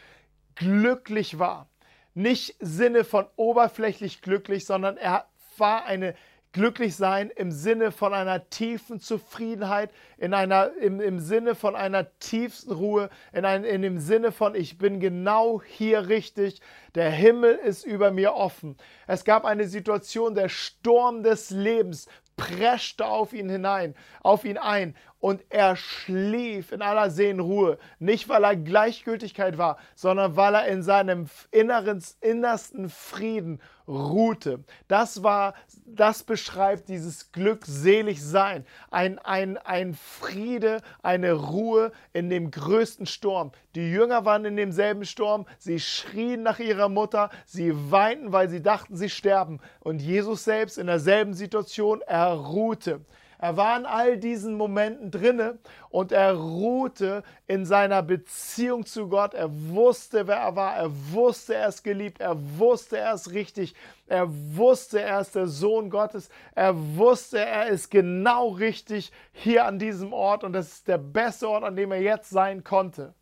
glücklich 0.55 1.41
war. 1.41 1.69
Nicht 2.15 2.55
Sinne 2.61 3.03
von 3.03 3.27
oberflächlich 3.35 4.23
glücklich, 4.23 4.67
sondern 4.67 4.97
er 4.97 5.25
war 5.57 5.85
eine 5.85 6.15
glücklich 6.59 6.97
sein 6.97 7.31
im 7.37 7.53
Sinne 7.53 7.93
von 7.93 8.13
einer 8.13 8.51
tiefen 8.51 8.99
Zufriedenheit, 8.99 9.91
in 10.17 10.35
einer, 10.35 10.73
im, 10.81 11.01
im 11.01 11.21
Sinne 11.21 11.55
von 11.55 11.77
einer 11.77 12.19
tiefsten 12.19 12.73
Ruhe, 12.73 13.11
in, 13.33 13.45
ein, 13.45 13.63
in 13.63 13.81
dem 13.81 14.01
Sinne 14.01 14.33
von, 14.33 14.57
ich 14.57 14.77
bin 14.77 14.99
genau 14.99 15.63
hier 15.65 16.09
richtig, 16.09 16.61
der 16.97 17.11
Himmel 17.11 17.55
ist 17.55 17.87
über 17.87 18.11
mir 18.11 18.35
offen. 18.35 18.77
Es 19.07 19.25
gab 19.25 19.45
eine 19.45 19.69
Situation, 19.69 20.35
der 20.35 20.49
Sturm 20.49 21.23
des 21.23 21.51
Lebens 21.51 22.09
preschte 22.39 23.05
auf 23.05 23.35
ihn 23.35 23.51
hinein, 23.51 23.95
auf 24.23 24.47
ihn 24.47 24.57
ein 24.57 24.95
und 25.21 25.45
er 25.51 25.77
schlief 25.77 26.73
in 26.73 26.81
aller 26.81 27.11
Seelenruhe. 27.11 27.79
Nicht, 27.99 28.29
weil 28.29 28.45
er 28.45 28.57
Gleichgültigkeit 28.57 29.59
war, 29.59 29.79
sondern 29.95 30.37
weil 30.37 30.55
er 30.55 30.69
in 30.69 30.83
seinem 30.83 31.27
inneren, 31.51 32.03
innersten 32.21 32.89
Frieden 32.89 33.61
ruhte. 33.89 34.63
Das 34.87 35.23
war, 35.23 35.55
das 35.87 36.23
beschreibt 36.23 36.89
dieses 36.89 37.33
glückselig 37.33 38.23
sein. 38.23 38.67
Ein, 38.91 39.19
ein, 39.19 39.57
ein 39.57 39.95
Friede, 39.95 40.83
eine 41.03 41.33
Ruhe 41.33 41.91
in 42.13 42.29
dem 42.29 42.51
größten 42.51 43.07
Sturm. 43.07 43.51
Die 43.75 43.91
Jünger 43.91 44.25
waren 44.25 44.45
in 44.45 44.57
demselben 44.57 45.05
Sturm. 45.05 45.47
Sie 45.59 45.81
schrien 45.81 46.43
nach 46.43 46.59
ihrer 46.59 46.91
Mutter. 46.91 47.31
Sie 47.47 47.73
weinten, 47.91 48.33
weil 48.33 48.51
sie 48.51 48.63
dachten, 48.63 48.95
sie 48.95 49.11
sterben. 49.11 49.59
Und 49.81 50.03
Jesus 50.03 50.45
selbst 50.45 50.77
in 50.79 50.87
derselben 50.87 51.33
Situation, 51.33 52.03
er 52.07 52.28
ruhte. 52.35 53.01
Er 53.41 53.57
war 53.57 53.79
in 53.79 53.87
all 53.87 54.19
diesen 54.19 54.57
Momenten 54.57 55.13
drinne 55.13 55.59
und 55.91 56.11
er 56.11 56.35
ruhte 56.35 57.23
in 57.47 57.65
seiner 57.65 58.03
Beziehung 58.03 58.85
zu 58.85 59.09
Gott. 59.09 59.33
Er 59.33 59.49
wusste, 59.71 60.27
wer 60.27 60.39
er 60.39 60.57
war. 60.57 60.77
Er 60.77 60.91
wusste, 61.13 61.55
er 61.55 61.69
ist 61.69 61.85
geliebt. 61.85 62.21
Er 62.21 62.37
wusste, 62.59 62.99
er 62.99 63.15
ist 63.15 63.31
richtig. 63.31 63.77
Er 64.09 64.27
wusste, 64.29 65.01
er 65.01 65.21
ist 65.21 65.37
der 65.37 65.47
Sohn 65.47 65.89
Gottes. 65.89 66.31
Er 66.57 66.75
wusste, 66.97 67.39
er 67.39 67.69
ist 67.69 67.91
genau 67.93 68.49
richtig 68.49 69.13
hier 69.33 69.67
an 69.67 69.79
diesem 69.79 70.13
Ort 70.13 70.43
und 70.43 70.53
das 70.53 70.73
ist 70.73 70.89
der 70.89 70.99
beste 70.99 71.49
Ort, 71.49 71.63
an 71.63 71.77
dem 71.77 71.93
er 71.93 72.03
jetzt 72.03 72.31
sein 72.31 72.65
konnte. 72.65 73.15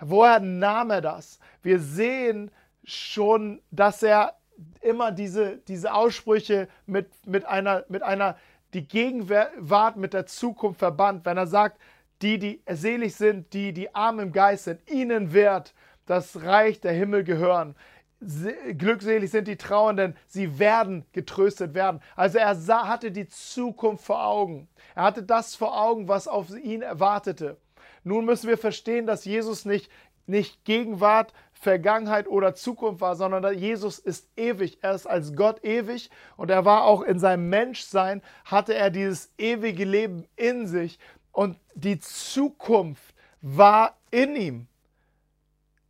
Woher 0.00 0.40
nahm 0.40 0.90
er 0.90 1.00
das? 1.00 1.38
Wir 1.62 1.78
sehen 1.78 2.50
schon, 2.84 3.62
dass 3.70 4.02
er 4.02 4.34
immer 4.80 5.12
diese, 5.12 5.58
diese 5.68 5.94
Aussprüche 5.94 6.68
mit, 6.86 7.08
mit, 7.26 7.44
einer, 7.44 7.84
mit 7.88 8.02
einer 8.02 8.36
die 8.74 8.86
Gegenwart 8.86 9.96
mit 9.96 10.14
der 10.14 10.26
Zukunft 10.26 10.78
verbannt, 10.78 11.24
wenn 11.24 11.36
er 11.36 11.46
sagt, 11.46 11.80
die, 12.22 12.38
die 12.38 12.62
selig 12.70 13.16
sind, 13.16 13.52
die, 13.52 13.72
die 13.72 13.94
arm 13.94 14.20
im 14.20 14.32
Geist 14.32 14.64
sind, 14.64 14.88
ihnen 14.90 15.32
wird 15.32 15.74
das 16.06 16.42
Reich 16.42 16.80
der 16.80 16.92
Himmel 16.92 17.24
gehören. 17.24 17.74
Glückselig 18.20 19.30
sind 19.30 19.48
die 19.48 19.56
Trauernden, 19.56 20.14
sie 20.26 20.58
werden 20.58 21.06
getröstet 21.12 21.72
werden. 21.72 22.02
Also 22.14 22.38
er 22.38 22.54
sah, 22.54 22.86
hatte 22.86 23.10
die 23.10 23.28
Zukunft 23.28 24.04
vor 24.04 24.22
Augen. 24.22 24.68
Er 24.94 25.04
hatte 25.04 25.22
das 25.22 25.54
vor 25.54 25.80
Augen, 25.80 26.06
was 26.06 26.28
auf 26.28 26.50
ihn 26.50 26.82
erwartete. 26.82 27.56
Nun 28.04 28.26
müssen 28.26 28.48
wir 28.48 28.58
verstehen, 28.58 29.06
dass 29.06 29.24
Jesus 29.24 29.64
nicht, 29.64 29.90
nicht 30.26 30.64
Gegenwart, 30.64 31.32
Vergangenheit 31.60 32.26
oder 32.26 32.54
Zukunft 32.54 33.02
war, 33.02 33.16
sondern 33.16 33.56
Jesus 33.56 33.98
ist 33.98 34.30
ewig. 34.34 34.78
Er 34.80 34.94
ist 34.94 35.06
als 35.06 35.36
Gott 35.36 35.62
ewig 35.62 36.08
und 36.38 36.50
er 36.50 36.64
war 36.64 36.84
auch 36.84 37.02
in 37.02 37.18
seinem 37.18 37.50
Menschsein, 37.50 38.22
hatte 38.46 38.74
er 38.74 38.88
dieses 38.88 39.30
ewige 39.36 39.84
Leben 39.84 40.26
in 40.36 40.66
sich 40.66 40.98
und 41.32 41.58
die 41.74 42.00
Zukunft 42.00 43.14
war 43.42 43.98
in 44.10 44.36
ihm. 44.36 44.66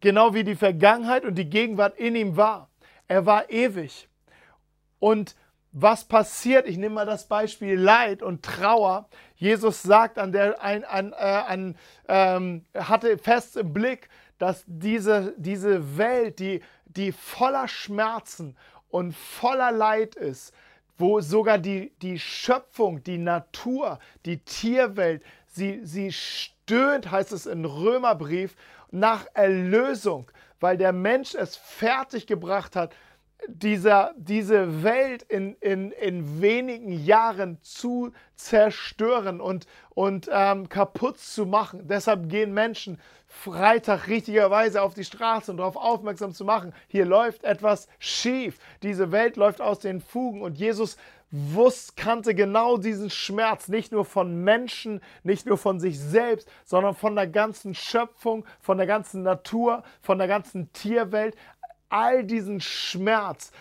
Genau 0.00 0.34
wie 0.34 0.42
die 0.42 0.56
Vergangenheit 0.56 1.24
und 1.24 1.36
die 1.36 1.48
Gegenwart 1.48 1.96
in 1.98 2.16
ihm 2.16 2.36
war. 2.36 2.68
Er 3.06 3.24
war 3.26 3.48
ewig. 3.48 4.08
Und 4.98 5.36
was 5.72 6.04
passiert? 6.04 6.66
Ich 6.66 6.78
nehme 6.78 6.96
mal 6.96 7.06
das 7.06 7.28
Beispiel 7.28 7.78
Leid 7.78 8.24
und 8.24 8.44
Trauer. 8.44 9.08
Jesus 9.36 9.82
sagt 9.82 10.18
an 10.18 10.32
der, 10.32 10.60
an, 10.60 10.82
an, 10.82 11.12
äh, 11.12 11.16
an 11.16 11.76
ähm, 12.08 12.64
hatte 12.76 13.18
fest 13.18 13.56
im 13.56 13.72
Blick, 13.72 14.08
dass 14.40 14.64
diese, 14.66 15.34
diese 15.36 15.98
Welt, 15.98 16.38
die, 16.38 16.62
die 16.86 17.12
voller 17.12 17.68
Schmerzen 17.68 18.56
und 18.88 19.14
voller 19.14 19.70
Leid 19.70 20.16
ist, 20.16 20.54
wo 20.96 21.20
sogar 21.20 21.58
die, 21.58 21.92
die 22.02 22.18
Schöpfung, 22.18 23.04
die 23.04 23.18
Natur, 23.18 23.98
die 24.24 24.38
Tierwelt, 24.38 25.22
sie, 25.46 25.80
sie 25.84 26.10
stöhnt, 26.10 27.10
heißt 27.10 27.32
es 27.32 27.44
im 27.44 27.66
Römerbrief, 27.66 28.56
nach 28.90 29.26
Erlösung, 29.34 30.30
weil 30.58 30.78
der 30.78 30.92
Mensch 30.92 31.34
es 31.34 31.56
fertiggebracht 31.56 32.76
hat, 32.76 32.94
dieser, 33.48 34.12
diese 34.16 34.82
Welt 34.82 35.22
in, 35.22 35.54
in, 35.60 35.92
in 35.92 36.40
wenigen 36.40 36.92
Jahren 36.92 37.58
zu 37.62 38.12
zerstören 38.36 39.40
und, 39.40 39.66
und 39.90 40.28
ähm, 40.32 40.68
kaputt 40.68 41.18
zu 41.18 41.46
machen. 41.46 41.86
Deshalb 41.88 42.28
gehen 42.28 42.54
Menschen 42.54 42.98
Freitag 43.26 44.08
richtigerweise 44.08 44.82
auf 44.82 44.94
die 44.94 45.04
Straße 45.04 45.50
und 45.50 45.58
darauf 45.58 45.76
aufmerksam 45.76 46.34
zu 46.34 46.44
machen, 46.44 46.74
hier 46.88 47.04
läuft 47.04 47.44
etwas 47.44 47.88
schief. 47.98 48.58
Diese 48.82 49.12
Welt 49.12 49.36
läuft 49.36 49.60
aus 49.60 49.78
den 49.78 50.00
Fugen 50.00 50.42
und 50.42 50.58
Jesus 50.58 50.96
wusste, 51.30 51.92
kannte 51.96 52.34
genau 52.34 52.76
diesen 52.76 53.08
Schmerz, 53.08 53.68
nicht 53.68 53.92
nur 53.92 54.04
von 54.04 54.42
Menschen, 54.42 55.00
nicht 55.22 55.46
nur 55.46 55.58
von 55.58 55.78
sich 55.78 55.98
selbst, 55.98 56.48
sondern 56.64 56.94
von 56.94 57.14
der 57.14 57.28
ganzen 57.28 57.74
Schöpfung, 57.74 58.44
von 58.60 58.78
der 58.78 58.88
ganzen 58.88 59.22
Natur, 59.22 59.84
von 60.02 60.18
der 60.18 60.26
ganzen 60.26 60.72
Tierwelt 60.72 61.36
all 61.90 62.24
diesen 62.24 62.60
Schmerz 62.60 63.52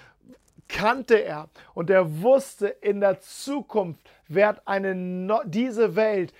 kannte 0.67 1.15
er 1.15 1.49
und 1.73 1.89
er 1.89 2.21
wusste, 2.21 2.67
in 2.67 3.01
der 3.01 3.19
Zukunft 3.19 3.99
wird 4.27 4.61
eine, 4.65 5.41
diese 5.45 5.95
Welt 5.95 6.33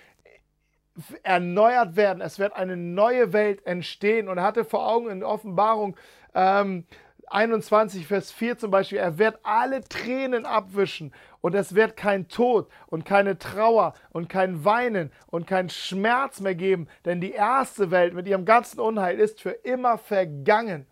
erneuert 1.23 1.95
werden. 1.95 2.21
Es 2.21 2.39
wird 2.39 2.53
eine 2.53 2.77
neue 2.77 3.33
Welt 3.33 3.65
entstehen. 3.65 4.27
Und 4.27 4.37
er 4.37 4.43
hatte 4.43 4.65
vor 4.65 4.87
Augen 4.87 5.09
in 5.09 5.23
Offenbarung 5.23 5.95
ähm, 6.33 6.85
21, 7.31 8.07
Vers 8.07 8.31
4 8.31 8.57
zum 8.57 8.71
Beispiel, 8.71 8.97
er 8.97 9.17
wird 9.19 9.39
alle 9.43 9.83
Tränen 9.83 10.45
abwischen 10.45 11.13
und 11.41 11.53
es 11.53 11.75
wird 11.75 11.95
kein 11.95 12.27
Tod 12.27 12.69
und 12.87 13.05
keine 13.05 13.37
Trauer 13.37 13.93
und 14.11 14.29
kein 14.29 14.65
Weinen 14.65 15.11
und 15.27 15.45
kein 15.45 15.69
Schmerz 15.69 16.39
mehr 16.39 16.55
geben, 16.55 16.87
denn 17.05 17.21
die 17.21 17.31
erste 17.31 17.91
Welt 17.91 18.15
mit 18.15 18.27
ihrem 18.27 18.45
ganzen 18.45 18.79
Unheil 18.79 19.19
ist 19.19 19.41
für 19.41 19.51
immer 19.51 19.99
vergangen. 19.99 20.87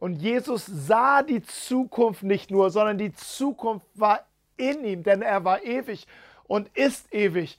Und 0.00 0.14
Jesus 0.14 0.64
sah 0.64 1.22
die 1.22 1.42
Zukunft 1.42 2.22
nicht 2.22 2.50
nur, 2.50 2.70
sondern 2.70 2.96
die 2.96 3.12
Zukunft 3.12 3.86
war 3.94 4.24
in 4.56 4.82
ihm, 4.82 5.02
denn 5.02 5.20
er 5.20 5.44
war 5.44 5.62
ewig 5.62 6.06
und 6.44 6.74
ist 6.74 7.12
ewig. 7.12 7.58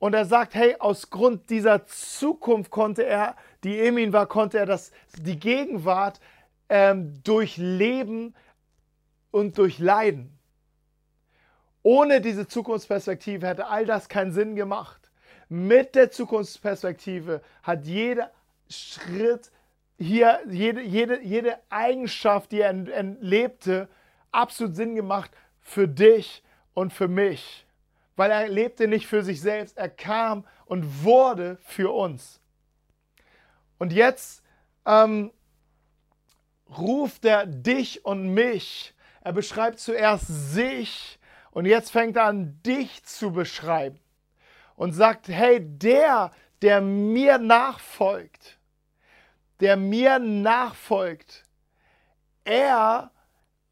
Und 0.00 0.12
er 0.12 0.24
sagt, 0.24 0.54
hey, 0.54 0.74
aus 0.80 1.08
Grund 1.08 1.50
dieser 1.50 1.86
Zukunft 1.86 2.72
konnte 2.72 3.06
er, 3.06 3.36
die 3.62 3.78
in 3.78 3.96
ihm 3.96 4.12
war, 4.12 4.26
konnte 4.26 4.58
er 4.58 4.66
das, 4.66 4.90
die 5.18 5.38
Gegenwart 5.38 6.20
ähm, 6.68 7.22
durchleben 7.22 8.34
und 9.30 9.56
durchleiden. 9.56 10.36
Ohne 11.84 12.20
diese 12.20 12.48
Zukunftsperspektive 12.48 13.46
hätte 13.46 13.68
all 13.68 13.86
das 13.86 14.08
keinen 14.08 14.32
Sinn 14.32 14.56
gemacht. 14.56 15.10
Mit 15.48 15.94
der 15.94 16.10
Zukunftsperspektive 16.10 17.40
hat 17.62 17.86
jeder 17.86 18.32
Schritt 18.68 19.52
hier 19.98 20.40
jede, 20.48 20.82
jede, 20.82 21.22
jede 21.22 21.58
Eigenschaft, 21.68 22.52
die 22.52 22.60
er 22.60 22.72
lebte, 22.72 23.88
absolut 24.30 24.76
Sinn 24.76 24.94
gemacht 24.94 25.30
für 25.60 25.88
dich 25.88 26.42
und 26.74 26.92
für 26.92 27.08
mich. 27.08 27.66
Weil 28.16 28.30
er 28.30 28.48
lebte 28.48 28.88
nicht 28.88 29.06
für 29.06 29.22
sich 29.22 29.40
selbst, 29.40 29.76
er 29.76 29.88
kam 29.88 30.46
und 30.66 31.04
wurde 31.04 31.58
für 31.62 31.92
uns. 31.92 32.40
Und 33.78 33.92
jetzt 33.92 34.42
ähm, 34.86 35.32
ruft 36.76 37.24
er 37.24 37.46
dich 37.46 38.04
und 38.04 38.32
mich. 38.34 38.94
Er 39.20 39.32
beschreibt 39.32 39.78
zuerst 39.80 40.26
sich 40.26 41.18
und 41.50 41.66
jetzt 41.66 41.90
fängt 41.90 42.16
er 42.16 42.24
an, 42.24 42.60
dich 42.64 43.04
zu 43.04 43.32
beschreiben. 43.32 43.98
Und 44.76 44.92
sagt, 44.92 45.28
hey, 45.28 45.58
der, 45.60 46.30
der 46.62 46.80
mir 46.80 47.38
nachfolgt, 47.38 48.57
der 49.60 49.76
mir 49.76 50.18
nachfolgt, 50.18 51.44
er 52.44 53.10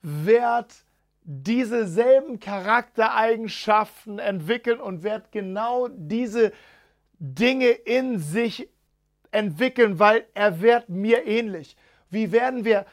wird 0.02 0.75
diese 1.23 1.87
selben 1.87 2.38
Charaktereigenschaften 2.38 4.19
entwickeln 4.19 4.81
und 4.81 5.02
wird 5.02 5.33
genau 5.33 5.88
diese 5.88 6.52
Dinge 7.19 7.71
in 7.71 8.19
sich 8.19 8.69
entwickeln, 9.33 9.99
weil 9.99 10.26
er 10.35 10.61
wird 10.61 10.88
mir 10.88 11.26
ähnlich. 11.26 11.76
Wie 12.11 12.31
werden 12.31 12.64
wir 12.64 12.87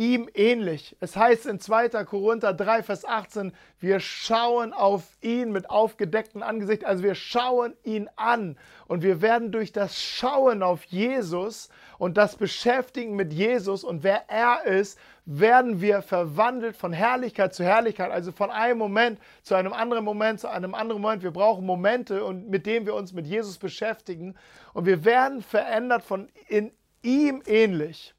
ihm 0.00 0.30
ähnlich? 0.32 0.96
Es 1.00 1.14
heißt 1.14 1.44
in 1.44 1.60
2. 1.60 1.90
Korinther 2.04 2.54
3, 2.54 2.82
Vers 2.82 3.04
18, 3.04 3.52
wir 3.80 4.00
schauen 4.00 4.72
auf 4.72 5.02
ihn 5.20 5.52
mit 5.52 5.68
aufgedecktem 5.68 6.42
Angesicht, 6.42 6.86
also 6.86 7.02
wir 7.02 7.14
schauen 7.14 7.74
ihn 7.84 8.08
an 8.16 8.56
und 8.86 9.02
wir 9.02 9.20
werden 9.20 9.52
durch 9.52 9.72
das 9.72 10.02
Schauen 10.02 10.62
auf 10.62 10.84
Jesus 10.84 11.68
und 11.98 12.16
das 12.16 12.36
Beschäftigen 12.36 13.14
mit 13.14 13.34
Jesus 13.34 13.84
und 13.84 14.02
wer 14.02 14.24
er 14.28 14.64
ist, 14.64 14.98
werden 15.26 15.82
wir 15.82 16.00
verwandelt 16.00 16.76
von 16.76 16.94
Herrlichkeit 16.94 17.54
zu 17.54 17.62
Herrlichkeit, 17.62 18.10
also 18.10 18.32
von 18.32 18.50
einem 18.50 18.78
Moment 18.78 19.20
zu 19.42 19.54
einem 19.54 19.74
anderen 19.74 20.02
Moment, 20.02 20.40
zu 20.40 20.48
einem 20.48 20.74
anderen 20.74 21.02
Moment. 21.02 21.22
Wir 21.22 21.30
brauchen 21.30 21.66
Momente, 21.66 22.24
und 22.24 22.48
mit 22.48 22.64
denen 22.64 22.86
wir 22.86 22.94
uns 22.94 23.12
mit 23.12 23.26
Jesus 23.26 23.58
beschäftigen. 23.58 24.34
Und 24.72 24.86
wir 24.86 25.04
werden 25.04 25.42
verändert 25.42 26.02
von 26.02 26.30
in 26.48 26.72
ihm 27.02 27.42
ähnlich. 27.46 28.14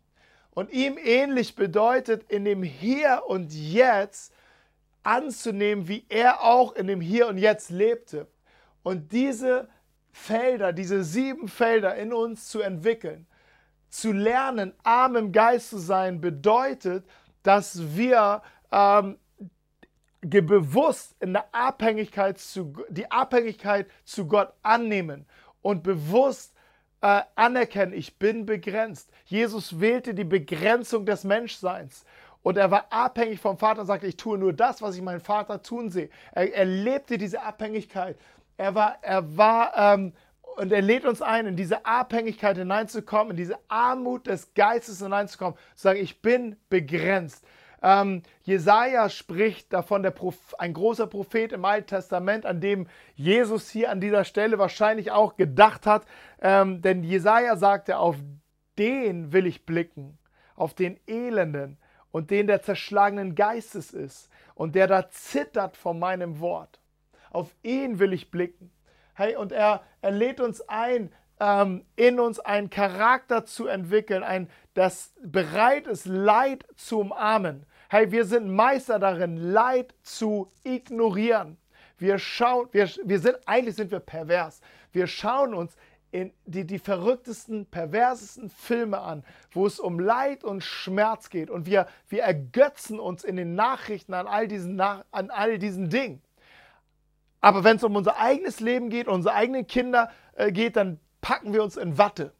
Und 0.53 0.71
ihm 0.71 0.97
ähnlich 0.97 1.55
bedeutet, 1.55 2.29
in 2.29 2.45
dem 2.45 2.63
Hier 2.63 3.23
und 3.27 3.53
Jetzt 3.53 4.33
anzunehmen, 5.03 5.87
wie 5.87 6.05
er 6.09 6.43
auch 6.43 6.73
in 6.73 6.87
dem 6.87 7.01
Hier 7.01 7.27
und 7.27 7.37
Jetzt 7.37 7.69
lebte. 7.69 8.27
Und 8.83 9.11
diese 9.11 9.69
Felder, 10.11 10.73
diese 10.73 11.03
sieben 11.03 11.47
Felder 11.47 11.95
in 11.95 12.13
uns 12.13 12.49
zu 12.49 12.61
entwickeln 12.61 13.27
zu 13.91 14.13
lernen, 14.13 14.73
arm 14.83 15.17
im 15.17 15.31
Geist 15.31 15.69
zu 15.69 15.77
sein, 15.77 16.21
bedeutet, 16.21 17.05
dass 17.43 17.95
wir 17.95 18.41
ähm, 18.71 19.19
bewusst 20.21 21.15
in 21.19 21.33
der 21.33 21.53
Abhängigkeit 21.53 22.39
zu, 22.39 22.73
die 22.89 23.11
Abhängigkeit 23.11 23.87
zu 24.05 24.27
Gott 24.27 24.53
annehmen 24.63 25.25
und 25.61 25.83
bewusst 25.83 26.55
äh, 27.01 27.21
anerkennen, 27.35 27.93
ich 27.93 28.17
bin 28.17 28.45
begrenzt. 28.45 29.09
Jesus 29.25 29.79
wählte 29.79 30.13
die 30.13 30.23
Begrenzung 30.23 31.05
des 31.05 31.23
Menschseins. 31.23 32.05
Und 32.43 32.57
er 32.57 32.71
war 32.71 32.87
abhängig 32.89 33.39
vom 33.39 33.57
Vater 33.57 33.81
und 33.81 33.87
sagte, 33.87 34.07
ich 34.07 34.17
tue 34.17 34.37
nur 34.37 34.53
das, 34.53 34.81
was 34.81 34.95
ich 34.95 35.01
meinen 35.01 35.19
Vater 35.19 35.61
tun 35.61 35.89
sehe. 35.89 36.09
Er, 36.31 36.53
er 36.53 36.65
lebte 36.65 37.17
diese 37.17 37.41
Abhängigkeit. 37.41 38.17
Er 38.57 38.75
war, 38.75 38.97
er 39.01 39.37
war 39.37 39.77
ähm, 39.77 40.13
und 40.57 40.71
er 40.71 40.81
lädt 40.81 41.05
uns 41.05 41.21
ein, 41.21 41.47
in 41.47 41.55
diese 41.55 41.85
Abhängigkeit 41.85 42.57
hineinzukommen, 42.57 43.31
in 43.31 43.37
diese 43.37 43.57
Armut 43.67 44.27
des 44.27 44.53
Geistes 44.53 45.01
hineinzukommen, 45.01 45.57
zu 45.75 45.83
sagen, 45.83 45.99
ich 45.99 46.21
bin 46.21 46.57
begrenzt. 46.69 47.45
Ähm, 47.81 48.21
Jesaja 48.43 49.09
spricht 49.09 49.73
davon, 49.73 50.03
der 50.03 50.11
Proph 50.11 50.53
ein 50.59 50.73
großer 50.73 51.07
Prophet 51.07 51.51
im 51.51 51.65
Alten 51.65 51.87
Testament, 51.87 52.45
an 52.45 52.61
dem 52.61 52.87
Jesus 53.15 53.69
hier 53.69 53.89
an 53.89 54.01
dieser 54.01 54.23
Stelle 54.23 54.59
wahrscheinlich 54.59 55.11
auch 55.11 55.35
gedacht 55.35 55.87
hat. 55.87 56.05
Ähm, 56.41 56.81
denn 56.81 57.03
Jesaja 57.03 57.55
sagte, 57.55 57.97
auf 57.97 58.17
den 58.77 59.33
will 59.33 59.47
ich 59.47 59.65
blicken, 59.65 60.17
auf 60.55 60.73
den 60.73 60.99
Elenden 61.07 61.77
und 62.11 62.29
den, 62.29 62.47
der 62.47 62.61
zerschlagenen 62.61 63.35
Geistes 63.35 63.91
ist 63.91 64.29
und 64.53 64.75
der 64.75 64.87
da 64.87 65.09
zittert 65.09 65.77
vor 65.77 65.93
meinem 65.93 66.39
Wort. 66.39 66.79
Auf 67.31 67.55
ihn 67.63 67.99
will 67.99 68.13
ich 68.13 68.29
blicken. 68.29 68.71
Hey, 69.13 69.35
und 69.35 69.51
er, 69.51 69.83
er 70.01 70.11
lädt 70.11 70.39
uns 70.39 70.61
ein, 70.67 71.11
ähm, 71.39 71.85
in 71.95 72.19
uns 72.19 72.39
einen 72.39 72.69
Charakter 72.69 73.45
zu 73.45 73.67
entwickeln, 73.67 74.23
ein, 74.23 74.49
das 74.73 75.13
bereit 75.23 75.87
ist, 75.87 76.05
Leid 76.05 76.65
zu 76.75 76.99
umarmen. 76.99 77.65
Hey, 77.93 78.09
wir 78.09 78.23
sind 78.23 78.49
Meister 78.49 78.99
darin, 78.99 79.35
Leid 79.35 79.93
zu 80.01 80.49
ignorieren. 80.63 81.57
Wir 81.97 82.19
schauen, 82.19 82.69
wir, 82.71 82.89
wir 83.03 83.19
sind, 83.19 83.35
eigentlich 83.45 83.75
sind 83.75 83.91
wir 83.91 83.99
pervers. 83.99 84.61
Wir 84.93 85.07
schauen 85.07 85.53
uns 85.53 85.75
in 86.09 86.31
die, 86.45 86.65
die 86.65 86.79
verrücktesten, 86.79 87.65
perversesten 87.65 88.49
Filme 88.49 89.01
an, 89.01 89.25
wo 89.51 89.67
es 89.67 89.77
um 89.77 89.99
Leid 89.99 90.45
und 90.45 90.63
Schmerz 90.63 91.29
geht. 91.29 91.49
Und 91.49 91.65
wir, 91.65 91.85
wir 92.07 92.23
ergötzen 92.23 92.97
uns 92.97 93.25
in 93.25 93.35
den 93.35 93.55
Nachrichten 93.55 94.13
an 94.13 94.25
all 94.25 94.47
diesen, 94.47 94.79
an 94.79 95.03
all 95.11 95.59
diesen 95.59 95.89
Dingen. 95.89 96.21
Aber 97.41 97.65
wenn 97.65 97.75
es 97.75 97.83
um 97.83 97.97
unser 97.97 98.17
eigenes 98.17 98.61
Leben 98.61 98.89
geht, 98.89 99.09
unsere 99.09 99.35
eigenen 99.35 99.67
Kinder 99.67 100.09
äh, 100.35 100.53
geht, 100.53 100.77
dann 100.77 100.97
packen 101.19 101.51
wir 101.51 101.61
uns 101.61 101.75
in 101.75 101.97
Watte. 101.97 102.31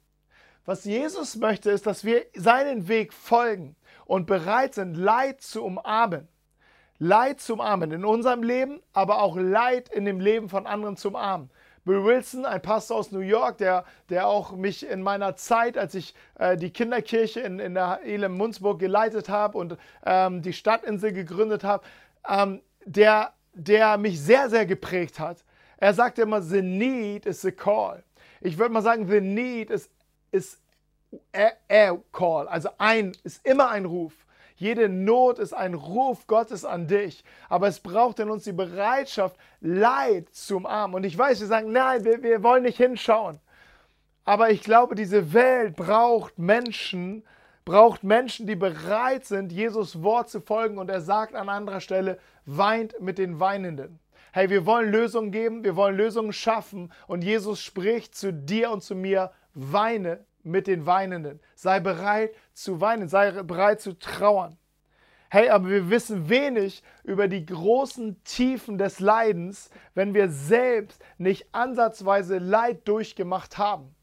Was 0.64 0.86
Jesus 0.86 1.36
möchte, 1.36 1.72
ist, 1.72 1.88
dass 1.88 2.06
wir 2.06 2.26
seinen 2.36 2.88
Weg 2.88 3.12
folgen 3.12 3.76
und 4.12 4.26
bereit 4.26 4.76
sind, 4.76 4.96
Leid 4.96 5.40
zu 5.40 5.64
umarmen. 5.64 6.28
Leid 7.00 7.40
zu 7.40 7.54
umarmen 7.54 7.92
in 7.92 8.04
unserem 8.04 8.44
Leben, 8.44 8.82
aber 8.92 9.22
auch 9.22 9.38
Leid 9.38 9.88
in 9.88 10.04
dem 10.04 10.20
Leben 10.20 10.50
von 10.50 10.68
anderen 10.68 10.98
zu 10.98 11.08
umarmen. 11.08 11.50
Bill 11.86 12.04
Wilson, 12.04 12.46
ein 12.46 12.62
Pastor 12.62 12.98
aus 12.98 13.14
New 13.14 13.22
York, 13.22 13.58
der, 13.60 13.86
der 14.10 14.28
auch 14.28 14.52
mich 14.52 14.86
in 14.86 15.02
meiner 15.02 15.38
Zeit, 15.38 15.78
als 15.78 15.96
ich 15.96 16.14
äh, 16.38 16.58
die 16.58 16.72
Kinderkirche 16.72 17.40
in, 17.40 17.60
in 17.60 17.74
der 17.74 18.02
Elem 18.04 18.36
Munzburg 18.36 18.80
geleitet 18.80 19.30
habe 19.30 19.58
und 19.58 19.78
ähm, 20.06 20.42
die 20.42 20.52
Stadtinsel 20.52 21.14
gegründet 21.14 21.64
habe, 21.64 21.86
ähm, 22.28 22.60
der 22.84 23.32
der 23.54 23.98
mich 23.98 24.20
sehr, 24.20 24.50
sehr 24.50 24.66
geprägt 24.66 25.20
hat. 25.20 25.44
Er 25.78 25.94
sagte 25.94 26.24
immer, 26.24 26.42
the 26.42 26.62
need 26.62 27.26
is 27.26 27.42
the 27.42 27.52
call. 27.52 28.04
Ich 28.42 28.58
würde 28.58 28.74
mal 28.74 28.82
sagen, 28.82 29.08
the 29.08 29.22
need 29.22 29.70
is, 29.70 29.90
is 30.32 30.61
call. 32.12 32.48
Also 32.48 32.70
ein 32.78 33.14
ist 33.24 33.46
immer 33.46 33.70
ein 33.70 33.86
Ruf. 33.86 34.14
Jede 34.62 34.90
Not 34.90 35.40
ist 35.40 35.54
ein 35.54 35.74
Ruf 35.74 36.28
Gottes 36.28 36.66
an 36.66 36.86
dich. 36.86 37.24
Aber 37.50 37.68
es 37.68 37.80
braucht 37.80 38.20
in 38.20 38.30
uns 38.30 38.44
die 38.44 38.52
Bereitschaft, 38.52 39.36
Leid 39.60 40.30
zu 40.34 40.58
umarmen. 40.58 40.98
Und 40.98 41.04
ich 41.04 41.18
weiß, 41.18 41.40
wir 41.40 41.48
sagen, 41.48 41.72
nein, 41.72 42.06
wir, 42.06 42.22
wir 42.22 42.44
wollen 42.44 42.62
nicht 42.62 42.78
hinschauen. 42.78 43.40
Aber 44.24 44.52
ich 44.52 44.62
glaube, 44.62 44.94
diese 44.94 45.34
Welt 45.34 45.76
braucht 45.76 46.38
Menschen, 46.38 47.24
braucht 47.66 48.04
Menschen, 48.04 48.46
die 48.46 48.56
bereit 48.56 49.26
sind, 49.26 49.52
Jesus 49.52 50.04
Wort 50.04 50.30
zu 50.30 50.42
folgen. 50.42 50.78
Und 50.78 50.92
er 50.92 51.02
sagt 51.02 51.34
an 51.34 51.50
anderer 51.50 51.82
Stelle, 51.82 52.20
weint 52.46 53.02
mit 53.02 53.18
den 53.18 53.40
Weinenden. 53.40 54.00
Hey, 54.32 54.52
wir 54.52 54.68
wollen 54.68 54.92
Lösungen 54.92 55.32
geben, 55.32 55.64
wir 55.64 55.76
wollen 55.76 55.98
Lösungen 55.98 56.34
schaffen. 56.34 56.94
Und 57.08 57.24
Jesus 57.24 57.62
spricht 57.62 58.14
zu 58.14 58.32
dir 58.32 58.70
und 58.70 58.84
zu 58.84 58.94
mir, 58.94 59.32
weine 59.56 60.24
mit 60.44 60.68
den 60.68 60.86
Weinenden. 60.86 61.40
Sei 61.56 61.80
bereit 61.80 62.32
zu 62.54 62.82
weinen, 62.82 63.08
sei 63.08 63.32
bereit 63.44 63.82
zu 63.82 63.98
trauern. 63.98 64.58
Hey, 65.30 65.50
aber 65.50 65.70
wir 65.70 65.90
wissen 65.90 66.28
wenig 66.28 66.84
über 67.04 67.30
die 67.30 67.46
großen 67.46 68.22
Tiefen 68.26 68.78
des 68.78 69.00
Leidens, 69.00 69.70
wenn 69.94 70.14
wir 70.14 70.30
selbst 70.30 71.02
nicht 71.18 71.48
ansatzweise 71.54 72.38
Leid 72.38 72.86
durchgemacht 72.86 73.58
haben. 73.58 73.96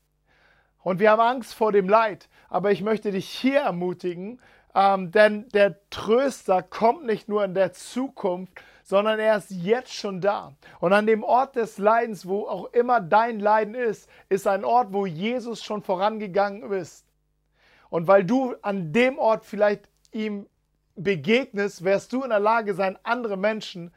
Und 0.83 1.01
wir 1.01 1.11
haben 1.11 1.20
Angst 1.20 1.53
vor 1.53 1.70
dem 1.70 1.87
Leid. 1.87 2.31
Aber 2.48 2.70
ich 2.72 2.81
möchte 2.81 3.12
dich 3.12 3.29
hier 3.29 3.61
ermutigen, 3.61 4.40
ähm, 4.74 5.11
denn 5.11 5.48
der 5.51 5.77
Tröster 5.90 6.62
kommt 6.62 7.05
nicht 7.05 7.29
nur 7.29 7.44
in 7.44 7.53
der 7.53 7.74
Zukunft, 7.74 8.55
sondern 8.88 9.18
er 9.18 9.37
ist 9.37 9.51
jetzt 9.51 9.92
schon 9.92 10.22
da. 10.22 10.55
Und 10.81 10.94
an 10.94 11.07
dem 11.07 11.22
Ort 11.22 11.57
des 11.57 11.77
Leidens, 11.77 12.27
wo 12.27 12.48
auch 12.48 12.72
immer 12.72 13.03
dein 13.03 13.38
Leiden 13.38 13.74
ist, 13.74 14.09
ist 14.31 14.46
ein 14.46 14.64
Ort, 14.64 14.94
wo 14.94 15.05
Jesus 15.05 15.62
schon 15.62 15.83
vorangegangen 15.83 16.72
ist. 16.72 17.05
Und 17.90 18.07
weil 18.07 18.24
du 18.24 18.55
an 18.62 18.94
dem 18.94 19.18
Ort 19.18 19.44
vielleicht 19.44 19.90
ihm 20.11 20.46
begegnest, 20.96 21.85
wirst 21.85 22.14
du 22.14 22.22
in 22.22 22.31
der 22.31 22.40
Lage 22.40 22.72
sein, 22.72 22.98
andere 23.03 23.37
Menschen 23.37 23.92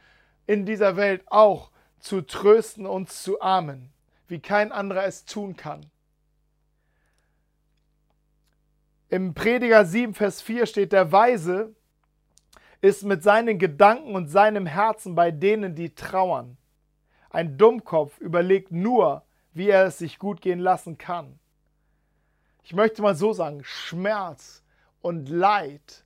in 0.45 0.65
dieser 0.65 0.97
Welt 0.97 1.23
auch 1.27 1.71
zu 1.99 2.19
trösten 2.19 2.85
und 2.85 3.09
zu 3.09 3.39
armen, 3.39 3.93
wie 4.27 4.39
kein 4.39 4.73
anderer 4.73 5.05
es 5.05 5.23
tun 5.23 5.55
kann. 5.55 5.85
Im 9.07 9.33
Prediger 9.33 9.85
7, 9.85 10.13
Vers 10.13 10.41
4 10.41 10.65
steht, 10.65 10.91
der 10.91 11.13
Weise 11.13 11.73
ist 12.81 13.03
mit 13.03 13.23
seinen 13.23 13.59
Gedanken 13.59 14.15
und 14.15 14.27
seinem 14.27 14.65
Herzen 14.65 15.15
bei 15.15 15.31
denen, 15.31 15.75
die 15.75 15.93
trauern. 15.93 16.57
Ein 17.29 17.57
Dummkopf 17.57 18.19
überlegt 18.19 18.71
nur, 18.71 19.23
wie 19.53 19.69
er 19.69 19.85
es 19.85 19.99
sich 19.99 20.19
gut 20.19 20.41
gehen 20.41 20.59
lassen 20.59 20.97
kann. 20.97 21.39
Ich 22.63 22.73
möchte 22.73 23.01
mal 23.01 23.15
so 23.15 23.33
sagen, 23.33 23.63
Schmerz 23.63 24.63
und 25.01 25.29
Leid 25.29 26.05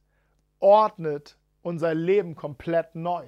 ordnet 0.59 1.38
unser 1.61 1.93
Leben 1.93 2.35
komplett 2.35 2.95
neu. 2.95 3.25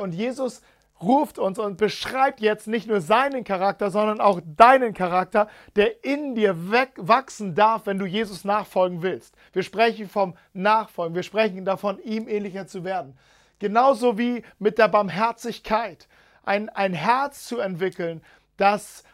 Und 0.00 0.14
Jesus 0.14 0.62
ruft 1.00 1.38
uns 1.38 1.58
und 1.58 1.76
beschreibt 1.76 2.40
jetzt 2.40 2.66
nicht 2.66 2.88
nur 2.88 3.00
seinen 3.00 3.44
Charakter, 3.44 3.90
sondern 3.90 4.20
auch 4.20 4.40
deinen 4.44 4.94
Charakter, 4.94 5.48
der 5.76 6.04
in 6.04 6.34
dir 6.34 6.56
wachsen 6.96 7.54
darf, 7.54 7.86
wenn 7.86 7.98
du 7.98 8.06
Jesus 8.06 8.44
nachfolgen 8.44 9.02
willst. 9.02 9.36
Wir 9.52 9.62
sprechen 9.62 10.08
vom 10.08 10.36
Nachfolgen, 10.52 11.14
wir 11.14 11.22
sprechen 11.22 11.64
davon, 11.64 11.98
ihm 12.00 12.28
ähnlicher 12.28 12.66
zu 12.66 12.84
werden. 12.84 13.16
Genauso 13.58 14.18
wie 14.18 14.42
mit 14.58 14.78
der 14.78 14.88
Barmherzigkeit. 14.88 16.08
Ein, 16.44 16.68
ein 16.70 16.94
Herz 16.94 17.44
zu 17.46 17.58
entwickeln, 17.58 18.22
das, 18.56 19.04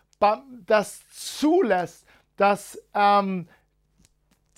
das 0.66 1.02
zulässt, 1.10 2.06
dass 2.36 2.80
ähm, 2.94 3.48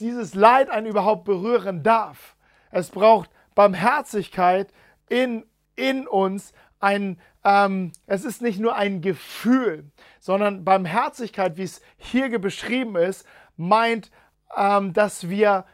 dieses 0.01 0.35
Leid 0.35 0.71
einen 0.71 0.87
überhaupt 0.87 1.25
berühren 1.25 1.83
darf. 1.83 2.37
Es 2.71 2.91
braucht 2.91 3.31
Barmherzigkeit 3.55 4.73
in, 5.09 5.47
in 5.75 6.07
uns. 6.07 6.53
Ein, 6.81 7.21
ähm, 7.45 7.93
es 8.07 8.25
ist 8.25 8.43
nicht 8.43 8.59
nur 8.59 8.77
ein 8.77 9.01
Gefühl, 9.01 9.91
sondern 10.21 10.65
Barmherzigkeit, 10.65 11.57
wie 11.57 11.63
es 11.63 11.81
hier 11.97 12.39
beschrieben 12.39 12.97
ist, 12.97 13.27
meint, 13.57 14.11
ähm, 14.57 14.93
dass 14.93 15.29
wir 15.29 15.65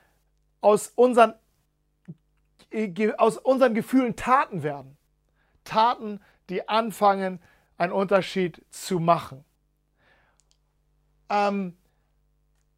aus 0.61 0.93
unseren, 0.95 1.35
äh, 2.71 3.13
aus 3.19 3.39
unseren 3.39 3.75
Gefühlen 3.75 4.17
Taten 4.17 4.63
werden. 4.63 4.97
Taten, 5.65 6.21
die 6.49 6.69
anfangen, 6.69 7.41
einen 7.77 7.93
Unterschied 7.93 8.65
zu 8.71 9.01
machen. 9.01 9.45
Ähm, 11.29 11.77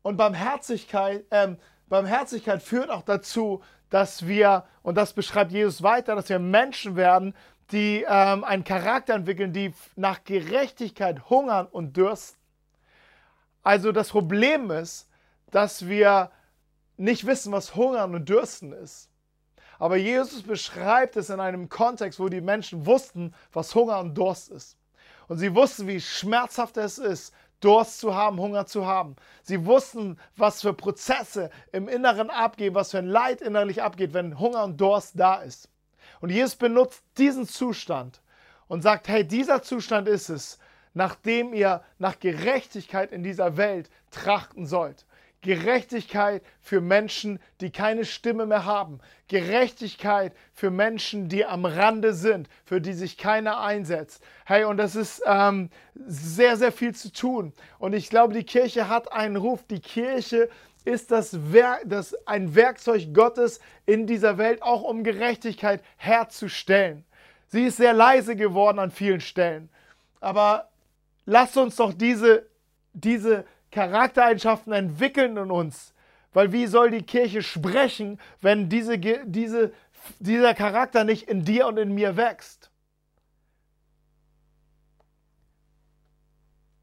und 0.03 0.17
Barmherzigkeit, 0.17 1.25
ähm, 1.31 1.59
Barmherzigkeit 1.89 2.63
führt 2.63 2.91
auch 2.91 3.03
dazu, 3.03 3.63
dass 3.91 4.27
wir, 4.27 4.65
und 4.83 4.97
das 4.97 5.13
beschreibt 5.13 5.53
Jesus 5.53 5.83
weiter, 5.83 6.15
dass 6.15 6.29
wir 6.29 6.39
Menschen 6.39 6.97
werden, 6.97 7.35
die 7.73 8.05
ähm, 8.09 8.45
einen 8.45 8.65
Charakter 8.65 9.15
entwickeln, 9.15 9.53
die 9.53 9.73
nach 9.97 10.25
Gerechtigkeit 10.25 11.29
hungern 11.31 11.67
und 11.67 11.97
dürsten. 11.97 12.39
Also 13.63 13.93
das 13.93 14.11
Problem 14.11 14.71
ist, 14.71 15.09
dass 15.51 15.87
wir 15.89 16.31
nicht 16.97 17.27
wissen, 17.27 17.53
was 17.53 17.75
Hungern 17.75 18.15
und 18.15 18.29
Dürsten 18.29 18.73
ist. 18.73 19.09
Aber 19.79 19.97
Jesus 19.97 20.43
beschreibt 20.43 21.17
es 21.17 21.31
in 21.31 21.41
einem 21.41 21.69
Kontext, 21.69 22.21
wo 22.21 22.29
die 22.29 22.41
Menschen 22.41 22.87
wussten, 22.87 23.35
was 23.53 23.75
Hunger 23.75 23.99
und 23.99 24.15
Durst 24.17 24.51
ist. 24.51 24.77
Und 25.27 25.39
sie 25.39 25.55
wussten, 25.55 25.87
wie 25.87 26.01
schmerzhaft 26.01 26.77
es 26.77 26.99
ist, 26.99 27.35
Durst 27.61 27.99
zu 27.99 28.15
haben, 28.15 28.39
Hunger 28.39 28.67
zu 28.67 28.87
haben. 28.87 29.17
Sie 29.43 29.65
wussten, 29.65 30.19
was 30.37 30.61
für 30.61 30.75
Prozesse 30.75 31.51
im 31.73 31.89
Inneren 31.89 32.31
abgehen, 32.31 32.75
was 32.75 32.91
für 32.91 32.99
ein 32.99 33.07
Leid 33.07 33.41
innerlich 33.41 33.83
abgeht, 33.83 34.13
wenn 34.13 34.39
Hunger 34.39 34.65
und 34.65 34.81
Durst 34.81 35.19
da 35.19 35.37
ist. 35.37 35.71
Und 36.25 36.31
Jesus 36.31 36.57
benutzt 36.57 37.03
diesen 37.19 37.47
Zustand 37.47 38.23
und 38.67 38.81
sagt, 38.81 39.09
hey, 39.09 39.27
dieser 39.27 39.63
Zustand 39.63 40.09
ist 40.09 40.31
es, 40.31 40.59
nachdem 40.95 41.53
ihr 41.53 41.83
nach 41.99 42.19
Gerechtigkeit 42.19 43.13
in 43.13 43.23
dieser 43.23 43.59
Welt 43.59 43.91
trachten 44.11 44.65
sollt. 44.65 45.05
Gerechtigkeit 45.43 46.43
für 46.63 46.81
Menschen, 46.81 47.41
die 47.61 47.71
keine 47.71 48.07
Stimme 48.07 48.47
mehr 48.47 48.65
haben. 48.65 49.01
Gerechtigkeit 49.29 50.33
für 50.55 50.71
Menschen, 50.71 51.29
die 51.29 51.45
am 51.45 51.67
Rande 51.67 52.15
sind, 52.15 52.49
für 52.65 52.81
die 52.81 52.95
sich 52.95 53.19
keiner 53.19 53.61
einsetzt. 53.61 54.25
Hey, 54.47 54.65
und 54.65 54.79
das 54.79 54.97
ist 54.97 55.23
ähm, 55.27 55.69
sehr, 56.07 56.57
sehr 56.57 56.73
viel 56.73 56.95
zu 56.95 57.13
tun. 57.13 57.53
Und 57.79 57.93
ich 57.93 58.09
glaube, 58.09 58.33
die 58.33 58.45
Kirche 58.45 58.89
hat 58.89 59.13
einen 59.13 59.37
Ruf. 59.37 59.63
Die 59.65 59.81
Kirche 59.81 60.49
ist 60.85 61.11
das, 61.11 61.53
Werk, 61.53 61.83
das 61.87 62.15
ein 62.27 62.55
Werkzeug 62.55 63.15
Gottes 63.15 63.61
in 63.87 64.07
dieser 64.07 64.39
Welt, 64.39 64.63
auch 64.63 64.83
um 64.83 65.03
Gerechtigkeit 65.03 65.83
herzustellen. 65.97 67.05
Sie 67.49 67.65
ist 67.65 67.79
sehr 67.79 67.93
leise 67.93 68.37
geworden 68.37 68.79
an 68.79 68.91
vielen 68.91 69.21
Stellen. 69.21 69.69
Aber 70.21 70.69
lasst 71.25 71.57
uns 71.57 71.77
doch 71.77 71.93
diese, 71.93 72.47
diese 72.93 73.45
Charaktereigenschaften 73.71 74.73
entwickeln 74.73 75.37
in 75.37 75.51
uns. 75.51 75.95
Weil 76.33 76.53
wie 76.53 76.67
soll 76.67 76.91
die 76.91 77.03
Kirche 77.03 77.43
sprechen, 77.43 78.21
wenn 78.41 78.69
diese, 78.69 78.99
diese, 78.99 79.73
dieser 80.19 80.55
Charakter 80.55 81.05
nicht 81.05 81.29
in 81.29 81.45
dir 81.45 81.67
und 81.67 81.79
in 81.79 81.95
mir 81.95 82.17
wächst? 82.17 82.71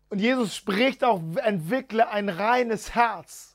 Und 0.09 0.19
Jesus 0.19 0.55
spricht 0.55 1.03
auch, 1.03 1.21
entwickle 1.43 2.09
ein 2.09 2.27
reines 2.29 2.95
Herz. 2.95 3.50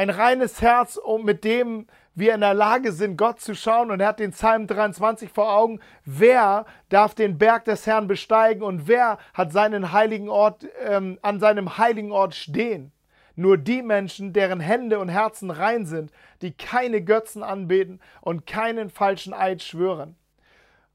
Ein 0.00 0.08
reines 0.08 0.62
Herz, 0.62 0.96
um 0.96 1.26
mit 1.26 1.44
dem 1.44 1.86
wir 2.14 2.34
in 2.34 2.40
der 2.40 2.54
Lage 2.54 2.90
sind, 2.90 3.18
Gott 3.18 3.38
zu 3.38 3.54
schauen. 3.54 3.90
Und 3.90 4.00
er 4.00 4.08
hat 4.08 4.18
den 4.18 4.30
Psalm 4.30 4.66
23 4.66 5.28
vor 5.28 5.52
Augen. 5.52 5.78
Wer 6.06 6.64
darf 6.88 7.14
den 7.14 7.36
Berg 7.36 7.66
des 7.66 7.86
Herrn 7.86 8.08
besteigen 8.08 8.62
und 8.62 8.88
wer 8.88 9.18
hat 9.34 9.52
seinen 9.52 9.92
heiligen 9.92 10.30
Ort 10.30 10.66
ähm, 10.86 11.18
an 11.20 11.38
seinem 11.38 11.76
heiligen 11.76 12.12
Ort 12.12 12.34
stehen? 12.34 12.92
Nur 13.36 13.58
die 13.58 13.82
Menschen, 13.82 14.32
deren 14.32 14.60
Hände 14.60 15.00
und 15.00 15.10
Herzen 15.10 15.50
rein 15.50 15.84
sind, 15.84 16.12
die 16.40 16.52
keine 16.52 17.02
Götzen 17.02 17.42
anbeten 17.42 18.00
und 18.22 18.46
keinen 18.46 18.88
falschen 18.88 19.34
Eid 19.34 19.62
schwören. 19.62 20.16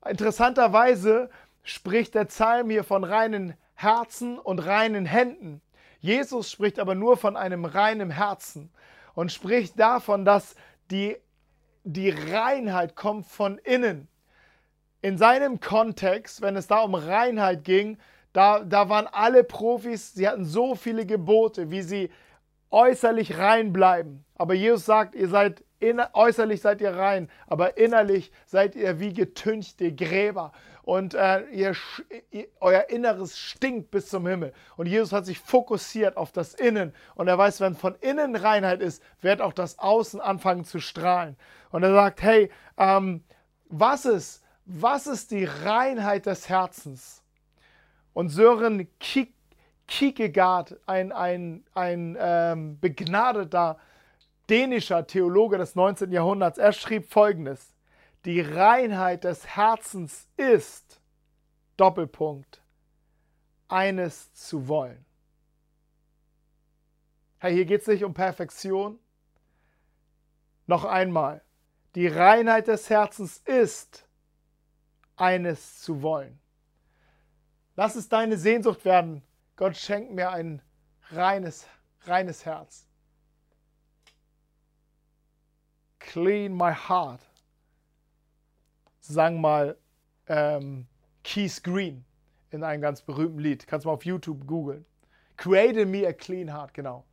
Interessanterweise 0.03 1.29
spricht 1.61 2.15
der 2.15 2.25
Psalm 2.25 2.71
hier 2.71 2.83
von 2.83 3.03
reinen 3.03 3.53
Herzen 3.75 4.39
und 4.39 4.65
reinen 4.65 5.05
Händen. 5.05 5.61
Jesus 5.99 6.49
spricht 6.49 6.79
aber 6.79 6.95
nur 6.95 7.17
von 7.17 7.37
einem 7.37 7.65
reinen 7.65 8.09
Herzen 8.09 8.71
und 9.15 9.31
spricht 9.31 9.79
davon, 9.79 10.25
dass 10.25 10.55
die, 10.91 11.17
die 11.83 12.09
Reinheit 12.09 12.95
kommt 12.95 13.25
von 13.25 13.57
innen. 13.59 14.07
In 15.01 15.17
seinem 15.17 15.59
Kontext, 15.59 16.41
wenn 16.41 16.55
es 16.55 16.67
da 16.67 16.81
um 16.81 16.95
Reinheit 16.95 17.63
ging, 17.63 17.97
da, 18.33 18.59
da 18.59 18.89
waren 18.89 19.07
alle 19.07 19.43
Profis, 19.43 20.13
sie 20.13 20.27
hatten 20.27 20.45
so 20.45 20.75
viele 20.75 21.05
Gebote, 21.05 21.71
wie 21.71 21.81
sie 21.81 22.11
äußerlich 22.69 23.37
rein 23.37 23.71
bleiben. 23.71 24.25
Aber 24.35 24.53
Jesus 24.53 24.85
sagt, 24.85 25.15
ihr 25.15 25.29
seid 25.29 25.63
äußerlich 26.13 26.61
seid 26.61 26.81
ihr 26.81 26.95
rein, 26.95 27.29
aber 27.47 27.77
innerlich 27.77 28.31
seid 28.45 28.75
ihr 28.75 28.99
wie 28.99 29.13
getünchte 29.13 29.93
Gräber 29.93 30.51
und 30.85 31.15
äh, 31.15 31.41
ihr, 31.47 31.75
euer 32.59 32.89
Inneres 32.89 33.39
stinkt 33.39 33.89
bis 33.89 34.07
zum 34.07 34.27
Himmel. 34.27 34.53
Und 34.77 34.85
Jesus 34.85 35.13
hat 35.13 35.25
sich 35.25 35.39
fokussiert 35.39 36.15
auf 36.15 36.31
das 36.31 36.53
Innen 36.53 36.93
und 37.15 37.27
er 37.27 37.39
weiß, 37.39 37.59
wenn 37.59 37.75
von 37.75 37.95
innen 38.01 38.35
Reinheit 38.35 38.81
ist, 38.81 39.01
wird 39.19 39.41
auch 39.41 39.53
das 39.53 39.79
Außen 39.79 40.21
anfangen 40.21 40.63
zu 40.63 40.79
strahlen. 40.79 41.37
Und 41.71 41.81
er 41.81 41.91
sagt, 41.91 42.21
hey, 42.21 42.51
ähm, 42.77 43.23
was 43.67 44.05
ist, 44.05 44.43
was 44.65 45.07
ist 45.07 45.31
die 45.31 45.45
Reinheit 45.45 46.27
des 46.27 46.49
Herzens? 46.49 47.23
Und 48.13 48.29
Sören 48.29 48.87
Kierkegaard, 49.87 50.77
ein, 50.85 51.11
ein, 51.11 51.63
ein 51.73 52.15
ähm, 52.19 52.79
begnadeter 52.79 53.77
dänischer 54.51 55.07
Theologe 55.07 55.57
des 55.57 55.73
19. 55.73 56.11
Jahrhunderts, 56.11 56.59
er 56.59 56.73
schrieb 56.73 57.11
folgendes 57.11 57.74
die 58.25 58.41
Reinheit 58.41 59.23
des 59.23 59.45
Herzens 59.45 60.27
ist, 60.35 60.99
Doppelpunkt, 61.77 62.61
eines 63.67 64.33
zu 64.33 64.67
wollen. 64.67 65.05
Hey, 67.37 67.53
hier 67.53 67.65
geht 67.65 67.81
es 67.81 67.87
nicht 67.87 68.03
um 68.03 68.15
Perfektion. 68.15 68.99
Noch 70.65 70.85
einmal, 70.85 71.43
die 71.93 72.07
Reinheit 72.07 72.67
des 72.67 72.89
Herzens 72.89 73.37
ist, 73.45 74.07
eines 75.15 75.81
zu 75.81 76.01
wollen. 76.01 76.39
Lass 77.75 77.95
es 77.95 78.09
deine 78.09 78.37
Sehnsucht 78.37 78.85
werden. 78.85 79.21
Gott 79.55 79.77
schenkt 79.77 80.11
mir 80.11 80.31
ein 80.31 80.61
reines, 81.11 81.67
reines 82.01 82.45
Herz. 82.45 82.87
Clean 85.99 86.55
my 86.55 86.73
heart 86.73 87.21
sang 89.07 89.39
mal 89.39 89.77
ähm, 90.27 90.87
Keith 91.23 91.63
Green 91.63 92.05
in 92.51 92.63
einem 92.63 92.81
ganz 92.81 93.01
berühmten 93.01 93.39
Lied. 93.39 93.67
Kannst 93.67 93.85
du 93.85 93.89
mal 93.89 93.93
auf 93.93 94.05
YouTube 94.05 94.45
googeln. 94.47 94.85
Created 95.37 95.87
me 95.87 96.07
a 96.07 96.13
clean 96.13 96.51
heart, 96.51 96.73
genau. 96.73 97.05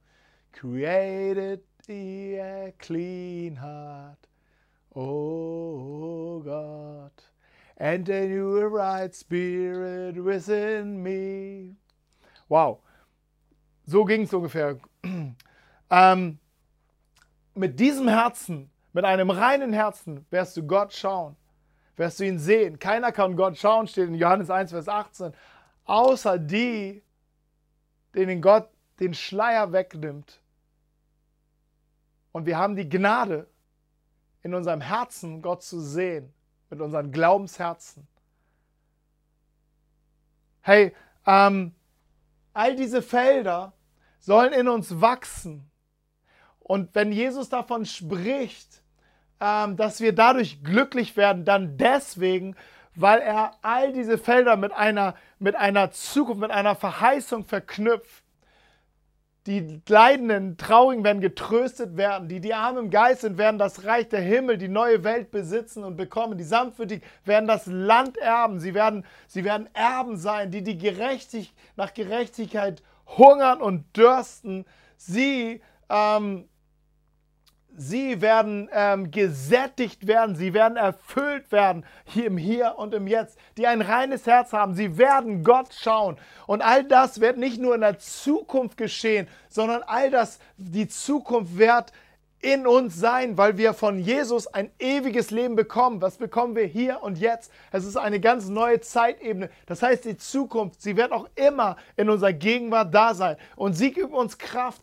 Created 0.53 1.63
me 1.89 2.39
a 2.41 2.73
clean 2.79 3.61
heart, 3.61 4.29
oh 4.95 6.41
God. 6.41 7.13
And 7.77 8.09
a 8.09 8.27
new 8.27 8.61
right 8.67 9.13
spirit 9.13 10.17
within 10.17 11.03
me. 11.03 11.75
Wow. 12.49 12.81
So 13.87 14.05
ging 14.05 14.23
es 14.23 14.33
ungefähr. 14.33 14.79
ähm, 15.91 16.39
mit 17.55 17.81
diesem 17.81 18.07
Herzen, 18.07 18.71
mit 18.93 19.05
einem 19.05 19.31
reinen 19.31 19.73
Herzen, 19.73 20.25
wirst 20.31 20.57
du 20.57 20.65
Gott 20.65 20.93
schauen 20.93 21.37
wirst 22.03 22.19
du 22.19 22.25
ihn 22.25 22.41
sehen. 22.41 22.79
Keiner 22.81 23.13
kann 23.13 23.37
Gott 23.37 23.57
schauen, 23.57 23.87
steht 23.87 24.09
in 24.09 24.15
Johannes 24.15 24.51
1, 24.51 24.73
Vers 24.73 24.89
18, 24.89 25.33
außer 25.85 26.37
die, 26.37 27.03
denen 28.15 28.43
Gott 28.43 28.69
den 28.99 29.15
Schleier 29.15 29.73
wegnimmt. 29.73 30.41
Und 32.33 32.47
wir 32.47 32.59
haben 32.59 32.75
die 32.75 32.89
Gnade, 32.89 33.47
in 34.43 34.53
unserem 34.55 34.81
Herzen 34.81 35.41
Gott 35.43 35.63
zu 35.63 35.81
sehen, 35.81 36.33
mit 36.71 36.81
unseren 36.81 37.13
Glaubensherzen. 37.13 38.09
Hey, 40.63 40.95
ähm, 41.25 41.73
all 42.53 42.75
diese 42.75 43.01
Felder 43.01 43.73
sollen 44.19 44.53
in 44.53 44.67
uns 44.67 45.01
wachsen. 45.01 45.71
Und 46.59 46.93
wenn 46.97 47.13
Jesus 47.13 47.49
davon 47.49 47.87
spricht, 47.87 48.83
dass 49.43 50.01
wir 50.01 50.15
dadurch 50.15 50.63
glücklich 50.63 51.17
werden, 51.17 51.45
dann 51.45 51.77
deswegen, 51.77 52.55
weil 52.95 53.19
er 53.19 53.53
all 53.63 53.93
diese 53.93 54.17
Felder 54.17 54.57
mit 54.57 54.73
einer, 54.73 55.17
mit 55.41 55.57
einer 55.57 55.91
Zukunft, 55.91 56.41
mit 56.41 56.53
einer 56.53 56.77
Verheißung 56.77 57.45
verknüpft. 57.45 58.23
die 59.49 59.83
Leidenden, 59.89 60.57
Traurigen 60.57 61.03
werden 61.03 61.21
getröstet 61.21 61.97
werden. 61.97 62.29
Die, 62.29 62.41
die 62.41 62.55
arm 62.55 62.79
im 62.79 62.91
Geist 62.91 63.23
sind, 63.23 63.37
werden 63.37 63.59
das 63.59 63.85
Reich 63.85 64.09
der 64.09 64.21
Himmel, 64.21 64.59
die 64.59 64.69
neue 64.69 65.03
Welt 65.03 65.33
besitzen 65.33 65.83
und 65.83 65.97
bekommen. 65.97 66.39
Die 66.39 66.45
Sanftmütigen 66.45 67.03
werden 67.25 67.49
das 67.49 67.67
Land 67.67 68.19
erben. 68.19 68.61
Sie 68.61 68.75
werden, 68.75 69.05
sie 69.27 69.43
werden 69.43 69.69
Erben 69.75 70.17
sein, 70.17 70.53
die, 70.53 70.63
die 70.63 70.79
gerechtig, 70.79 71.53
nach 71.75 71.93
Gerechtigkeit 71.93 72.85
hungern 73.19 73.61
und 73.61 73.97
dürsten. 73.97 74.65
Sie 74.97 75.61
ähm, 75.89 76.49
Sie 77.75 78.21
werden 78.21 78.69
ähm, 78.73 79.11
gesättigt 79.11 80.07
werden, 80.07 80.37
sie 80.37 80.53
werden 80.53 80.77
erfüllt 80.77 81.51
werden 81.51 81.87
hier 82.05 82.27
im 82.27 82.37
Hier 82.37 82.75
und 82.77 82.93
im 82.93 83.07
Jetzt, 83.07 83.39
die 83.57 83.67
ein 83.67 83.81
reines 83.81 84.27
Herz 84.27 84.53
haben. 84.53 84.75
Sie 84.75 84.99
werden 84.99 85.43
Gott 85.43 85.73
schauen. 85.73 86.19
Und 86.47 86.61
all 86.61 86.85
das 86.85 87.21
wird 87.21 87.39
nicht 87.39 87.61
nur 87.61 87.75
in 87.75 87.81
der 87.81 87.99
Zukunft 87.99 88.77
geschehen, 88.77 89.27
sondern 89.49 89.83
all 89.87 90.11
das, 90.11 90.39
die 90.59 90.87
Zukunft 90.87 91.57
wird 91.57 91.93
in 92.43 92.67
uns 92.67 92.97
sein, 92.97 93.39
weil 93.39 93.57
wir 93.57 93.73
von 93.73 93.99
Jesus 93.99 94.49
ein 94.49 94.71
ewiges 94.79 95.31
Leben 95.31 95.57
bekommen. 95.57 96.03
Was 96.03 96.19
bekommen 96.19 96.57
wir 96.57 96.67
hier 96.67 97.03
und 97.03 97.17
jetzt? 97.17 97.53
Es 97.71 97.87
ist 97.87 97.97
eine 97.97 98.21
ganz 98.21 98.49
neue 98.49 98.81
Zeitebene. 98.81 99.49
Das 99.65 99.83
heißt, 99.83 100.05
die 100.05 100.17
Zukunft, 100.19 100.83
sie 100.83 100.97
wird 100.97 101.13
auch 101.13 101.29
immer 101.37 101.77
in 101.97 102.11
unserer 102.11 102.33
Gegenwart 102.33 102.93
da 102.93 103.15
sein. 103.15 103.37
Und 103.57 103.75
sie 103.75 103.93
gibt 103.93 104.13
uns 104.13 104.37
Kraft, 104.37 104.83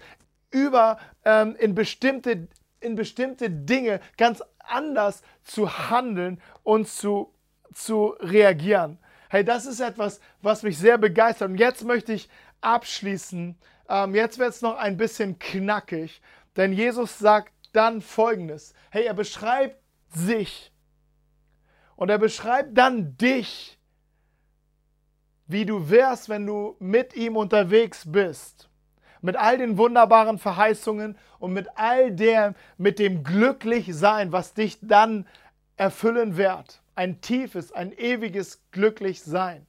über 0.51 0.97
ähm, 1.25 1.55
in 1.59 1.75
bestimmte 1.75 2.47
in 2.81 2.95
bestimmte 2.95 3.49
Dinge 3.49 3.99
ganz 4.17 4.43
anders 4.59 5.23
zu 5.43 5.89
handeln 5.89 6.41
und 6.63 6.87
zu, 6.87 7.33
zu 7.73 8.15
reagieren. 8.19 8.99
Hey, 9.29 9.43
das 9.43 9.65
ist 9.65 9.79
etwas, 9.79 10.19
was 10.41 10.63
mich 10.63 10.77
sehr 10.77 10.97
begeistert. 10.97 11.49
Und 11.49 11.57
jetzt 11.57 11.83
möchte 11.83 12.13
ich 12.13 12.29
abschließen. 12.61 13.57
Ähm, 13.87 14.15
jetzt 14.15 14.39
wird 14.39 14.49
es 14.49 14.61
noch 14.61 14.77
ein 14.77 14.97
bisschen 14.97 15.39
knackig, 15.39 16.21
denn 16.55 16.73
Jesus 16.73 17.19
sagt 17.19 17.53
dann 17.73 18.01
Folgendes. 18.01 18.73
Hey, 18.89 19.05
er 19.05 19.13
beschreibt 19.13 19.81
sich 20.09 20.71
und 21.95 22.09
er 22.09 22.17
beschreibt 22.17 22.77
dann 22.77 23.17
dich, 23.17 23.77
wie 25.45 25.65
du 25.65 25.89
wärst, 25.89 26.29
wenn 26.29 26.45
du 26.45 26.75
mit 26.79 27.15
ihm 27.15 27.35
unterwegs 27.35 28.03
bist 28.05 28.68
mit 29.21 29.35
all 29.35 29.57
den 29.57 29.77
wunderbaren 29.77 30.37
Verheißungen 30.37 31.17
und 31.39 31.53
mit 31.53 31.67
all 31.75 32.11
dem, 32.11 32.55
mit 32.77 32.99
dem 32.99 33.23
Glücklichsein, 33.23 34.31
was 34.31 34.53
dich 34.53 34.77
dann 34.81 35.27
erfüllen 35.77 36.37
wird. 36.37 36.81
Ein 36.95 37.21
tiefes, 37.21 37.71
ein 37.71 37.91
ewiges 37.93 38.61
Glücklichsein. 38.71 39.65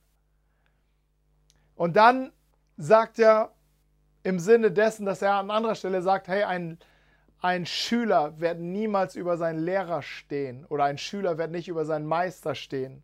Und 1.76 1.96
dann 1.96 2.32
sagt 2.76 3.18
er 3.18 3.52
im 4.22 4.38
Sinne 4.38 4.70
dessen, 4.70 5.06
dass 5.06 5.22
er 5.22 5.34
an 5.34 5.50
anderer 5.50 5.74
Stelle 5.74 6.02
sagt, 6.02 6.28
hey, 6.28 6.42
ein, 6.42 6.78
ein 7.40 7.64
Schüler 7.64 8.38
wird 8.38 8.58
niemals 8.58 9.16
über 9.16 9.36
seinen 9.38 9.60
Lehrer 9.60 10.02
stehen 10.02 10.66
oder 10.66 10.84
ein 10.84 10.98
Schüler 10.98 11.38
wird 11.38 11.50
nicht 11.50 11.68
über 11.68 11.84
seinen 11.84 12.06
Meister 12.06 12.54
stehen. 12.54 13.02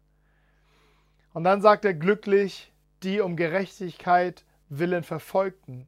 Und 1.32 1.44
dann 1.44 1.62
sagt 1.62 1.84
er 1.84 1.94
glücklich, 1.94 2.72
die 3.02 3.20
um 3.20 3.36
Gerechtigkeit 3.36 4.44
willen 4.68 5.04
verfolgten 5.04 5.86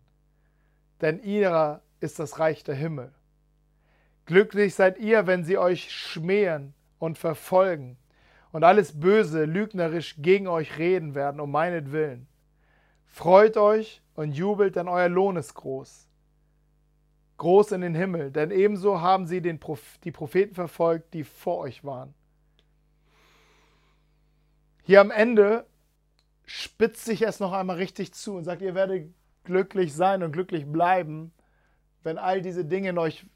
denn 1.00 1.22
ihrer 1.22 1.82
ist 2.00 2.18
das 2.18 2.38
Reich 2.38 2.64
der 2.64 2.74
Himmel. 2.74 3.12
Glücklich 4.26 4.74
seid 4.74 4.98
ihr, 4.98 5.26
wenn 5.26 5.44
sie 5.44 5.58
euch 5.58 5.90
schmähen 5.90 6.74
und 6.98 7.18
verfolgen 7.18 7.96
und 8.52 8.64
alles 8.64 8.98
Böse 8.98 9.44
lügnerisch 9.44 10.16
gegen 10.18 10.48
euch 10.48 10.78
reden 10.78 11.14
werden, 11.14 11.40
um 11.40 11.50
meinetwillen. 11.50 12.26
Freut 13.06 13.56
euch 13.56 14.02
und 14.14 14.32
jubelt, 14.32 14.76
denn 14.76 14.88
euer 14.88 15.08
Lohn 15.08 15.36
ist 15.36 15.54
groß. 15.54 16.08
Groß 17.38 17.72
in 17.72 17.80
den 17.80 17.94
Himmel, 17.94 18.30
denn 18.30 18.50
ebenso 18.50 19.00
haben 19.00 19.26
sie 19.26 19.40
den 19.40 19.60
Proph 19.60 19.98
die 20.04 20.10
Propheten 20.10 20.54
verfolgt, 20.54 21.14
die 21.14 21.24
vor 21.24 21.58
euch 21.58 21.84
waren. 21.84 22.14
Hier 24.82 25.00
am 25.00 25.10
Ende 25.10 25.66
spitzt 26.46 27.04
sich 27.04 27.22
es 27.22 27.40
noch 27.40 27.52
einmal 27.52 27.76
richtig 27.76 28.12
zu 28.12 28.36
und 28.36 28.44
sagt, 28.44 28.62
ihr 28.62 28.74
werdet 28.74 29.12
glücklich 29.48 29.94
sein 29.94 30.22
und 30.22 30.30
glücklich 30.30 30.66
bleiben, 30.66 31.32
wenn 32.04 32.18
all 32.18 32.40
diese 32.40 32.64
Dinge 32.64 32.90
in 32.90 32.98
euch 32.98 33.26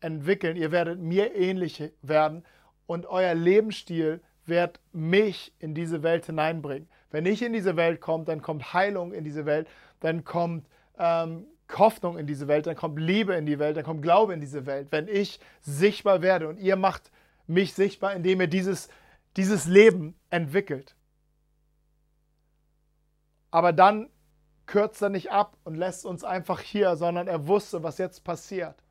entwickeln. 0.00 0.56
Ihr 0.56 0.72
werdet 0.72 0.98
mir 0.98 1.34
ähnlich 1.34 1.82
werden 2.02 2.44
und 2.86 3.06
euer 3.06 3.34
Lebensstil 3.34 4.20
wird 4.44 4.80
mich 4.92 5.54
in 5.60 5.72
diese 5.74 6.02
Welt 6.02 6.26
hineinbringen. 6.26 6.88
Wenn 7.10 7.26
ich 7.26 7.42
in 7.42 7.52
diese 7.52 7.76
Welt 7.76 8.00
komme, 8.00 8.24
dann 8.24 8.42
kommt 8.42 8.74
Heilung 8.74 9.12
in 9.14 9.24
diese 9.24 9.46
Welt, 9.46 9.68
dann 10.00 10.24
kommt 10.24 10.66
ähm, 10.98 11.46
Hoffnung 11.78 12.18
in 12.18 12.26
diese 12.26 12.48
Welt, 12.48 12.66
dann 12.66 12.76
kommt 12.76 12.98
Liebe 12.98 13.34
in 13.34 13.46
die 13.46 13.58
Welt, 13.58 13.76
dann 13.76 13.84
kommt 13.84 14.02
Glaube 14.02 14.34
in 14.34 14.40
diese 14.40 14.66
Welt. 14.66 14.88
Wenn 14.90 15.08
ich 15.08 15.38
sichtbar 15.60 16.20
werde 16.20 16.48
und 16.48 16.58
ihr 16.58 16.76
macht 16.76 17.10
mich 17.46 17.72
sichtbar, 17.72 18.14
indem 18.14 18.40
ihr 18.40 18.46
dieses, 18.48 18.88
dieses 19.36 19.66
Leben 19.66 20.14
entwickelt. 20.28 20.96
Aber 23.50 23.72
dann 23.72 24.08
kürzt 24.72 25.02
er 25.02 25.10
nicht 25.10 25.30
ab 25.30 25.58
und 25.64 25.74
lässt 25.74 26.06
uns 26.06 26.24
einfach 26.24 26.60
hier, 26.60 26.96
sondern 26.96 27.28
er 27.28 27.46
wusste, 27.46 27.82
was 27.82 27.98
jetzt 27.98 28.24
passiert. 28.24 28.82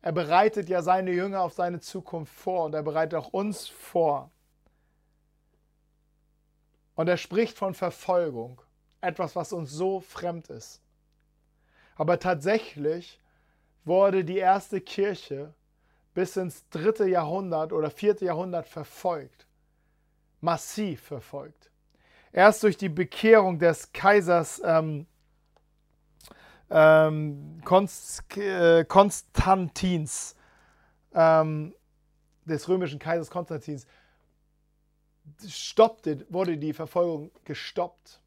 Er 0.00 0.12
bereitet 0.12 0.70
ja 0.70 0.80
seine 0.80 1.10
Jünger 1.10 1.42
auf 1.42 1.52
seine 1.52 1.80
Zukunft 1.80 2.32
vor 2.32 2.64
und 2.64 2.74
er 2.74 2.82
bereitet 2.82 3.18
auch 3.18 3.28
uns 3.28 3.68
vor. 3.68 4.30
Und 6.94 7.08
er 7.08 7.18
spricht 7.18 7.58
von 7.58 7.74
Verfolgung, 7.74 8.62
etwas, 9.02 9.36
was 9.36 9.52
uns 9.52 9.70
so 9.70 10.00
fremd 10.00 10.48
ist. 10.48 10.80
Aber 11.96 12.18
tatsächlich 12.18 13.20
wurde 13.84 14.24
die 14.24 14.38
erste 14.38 14.80
Kirche 14.80 15.52
bis 16.14 16.38
ins 16.38 16.66
dritte 16.70 17.06
Jahrhundert 17.06 17.74
oder 17.74 17.90
vierte 17.90 18.24
Jahrhundert 18.24 18.66
verfolgt, 18.66 19.46
massiv 20.40 21.02
verfolgt. 21.02 21.70
Erst 22.32 22.62
durch 22.62 22.76
die 22.76 22.88
Bekehrung 22.88 23.58
des 23.58 23.92
Kaisers 23.92 24.60
ähm, 24.64 25.06
ähm, 26.70 27.60
Konst, 27.64 28.36
äh, 28.36 28.84
Konstantins, 28.84 30.36
ähm, 31.14 31.74
des 32.44 32.68
römischen 32.68 32.98
Kaisers 32.98 33.30
Konstantins, 33.30 33.86
stoppte, 35.46 36.26
wurde 36.28 36.56
die 36.56 36.72
Verfolgung 36.72 37.30
gestoppt. 37.44 38.20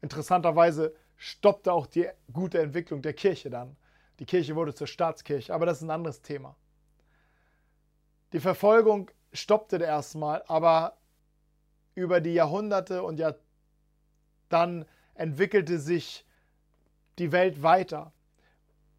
Interessanterweise 0.00 0.94
stoppte 1.16 1.72
auch 1.72 1.86
die 1.86 2.08
gute 2.32 2.60
Entwicklung 2.60 3.02
der 3.02 3.12
Kirche 3.12 3.50
dann. 3.50 3.76
Die 4.18 4.26
Kirche 4.26 4.56
wurde 4.56 4.74
zur 4.74 4.86
Staatskirche, 4.86 5.54
aber 5.54 5.66
das 5.66 5.78
ist 5.78 5.84
ein 5.84 5.90
anderes 5.90 6.22
Thema. 6.22 6.56
Die 8.32 8.40
Verfolgung 8.40 9.10
stoppte 9.32 9.76
erstmal, 9.76 10.42
aber 10.48 10.96
über 11.94 12.20
die 12.20 12.34
Jahrhunderte 12.34 13.02
und 13.02 13.18
ja 13.18 13.34
dann 14.48 14.84
entwickelte 15.14 15.78
sich 15.78 16.26
die 17.18 17.32
Welt 17.32 17.62
weiter. 17.62 18.12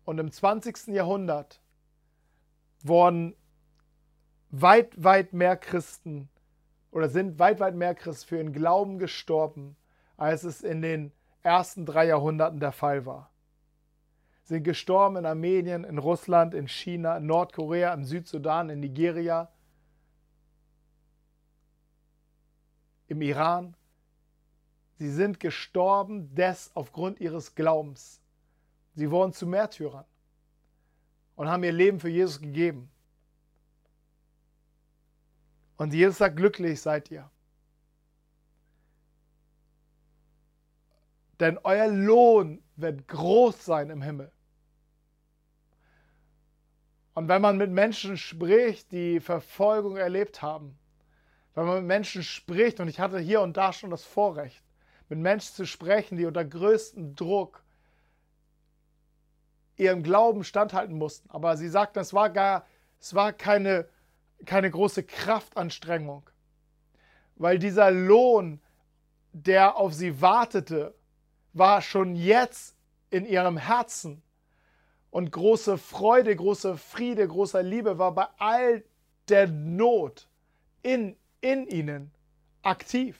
Und 0.05 0.19
im 0.19 0.31
20. 0.31 0.87
Jahrhundert 0.87 1.61
wurden 2.81 3.35
weit, 4.49 4.91
weit 5.01 5.33
mehr 5.33 5.57
Christen 5.57 6.29
oder 6.91 7.09
sind 7.09 7.39
weit, 7.39 7.59
weit 7.59 7.75
mehr 7.75 7.95
Christen 7.95 8.27
für 8.27 8.37
ihren 8.37 8.53
Glauben 8.53 8.99
gestorben, 8.99 9.75
als 10.17 10.43
es 10.43 10.61
in 10.61 10.81
den 10.81 11.11
ersten 11.41 11.85
drei 11.85 12.05
Jahrhunderten 12.05 12.59
der 12.59 12.71
Fall 12.71 13.05
war. 13.05 13.31
Sind 14.43 14.63
gestorben 14.63 15.15
in 15.15 15.25
Armenien, 15.25 15.83
in 15.83 15.97
Russland, 15.97 16.53
in 16.53 16.67
China, 16.67 17.17
in 17.17 17.25
Nordkorea, 17.25 17.93
im 17.93 18.03
Südsudan, 18.03 18.69
in 18.69 18.81
Nigeria, 18.81 19.49
im 23.13 23.21
Iran. 23.21 23.75
Sie 24.97 25.09
sind 25.09 25.39
gestorben 25.39 26.33
des 26.35 26.71
aufgrund 26.75 27.19
ihres 27.19 27.55
Glaubens. 27.55 28.19
Sie 28.95 29.09
wurden 29.09 29.33
zu 29.33 29.47
Märtyrern 29.47 30.05
und 31.35 31.47
haben 31.47 31.63
ihr 31.63 31.71
Leben 31.71 31.99
für 31.99 32.09
Jesus 32.09 32.39
gegeben. 32.39 32.89
Und 35.77 35.93
Jesus 35.93 36.17
sagt, 36.17 36.37
glücklich 36.37 36.81
seid 36.81 37.09
ihr. 37.11 37.29
Denn 41.39 41.57
euer 41.63 41.87
Lohn 41.87 42.63
wird 42.75 43.07
groß 43.07 43.65
sein 43.65 43.89
im 43.89 44.01
Himmel. 44.01 44.31
Und 47.15 47.27
wenn 47.27 47.41
man 47.41 47.57
mit 47.57 47.69
Menschen 47.69 48.17
spricht, 48.17 48.91
die 48.91 49.19
Verfolgung 49.19 49.97
erlebt 49.97 50.41
haben, 50.41 50.77
wenn 51.53 51.65
man 51.65 51.77
mit 51.77 51.85
Menschen 51.85 52.23
spricht, 52.23 52.79
und 52.79 52.87
ich 52.87 52.99
hatte 52.99 53.19
hier 53.19 53.41
und 53.41 53.57
da 53.57 53.73
schon 53.73 53.91
das 53.91 54.03
Vorrecht, 54.03 54.63
mit 55.09 55.19
Menschen 55.19 55.53
zu 55.53 55.65
sprechen, 55.65 56.17
die 56.17 56.25
unter 56.25 56.43
größtem 56.43 57.15
Druck 57.15 57.63
ihrem 59.75 60.03
Glauben 60.03 60.43
standhalten 60.43 60.97
mussten. 60.97 61.29
Aber 61.29 61.57
sie 61.57 61.69
sagten, 61.69 61.99
es 61.99 62.13
war 62.13 62.29
gar, 62.29 62.65
es 62.99 63.13
war 63.13 63.33
keine, 63.33 63.87
keine 64.45 64.69
große 64.69 65.03
Kraftanstrengung, 65.03 66.29
weil 67.35 67.59
dieser 67.59 67.91
Lohn, 67.91 68.61
der 69.31 69.77
auf 69.77 69.93
sie 69.93 70.21
wartete, 70.21 70.95
war 71.53 71.81
schon 71.81 72.15
jetzt 72.15 72.75
in 73.09 73.25
ihrem 73.25 73.57
Herzen. 73.57 74.23
Und 75.11 75.31
große 75.31 75.77
Freude, 75.77 76.35
große 76.35 76.77
Friede, 76.77 77.27
großer 77.27 77.61
Liebe 77.61 77.99
war 77.99 78.15
bei 78.15 78.27
all 78.39 78.83
der 79.29 79.47
Not 79.47 80.27
in, 80.81 81.15
in 81.43 81.67
ihnen 81.67 82.11
aktiv. 82.61 83.19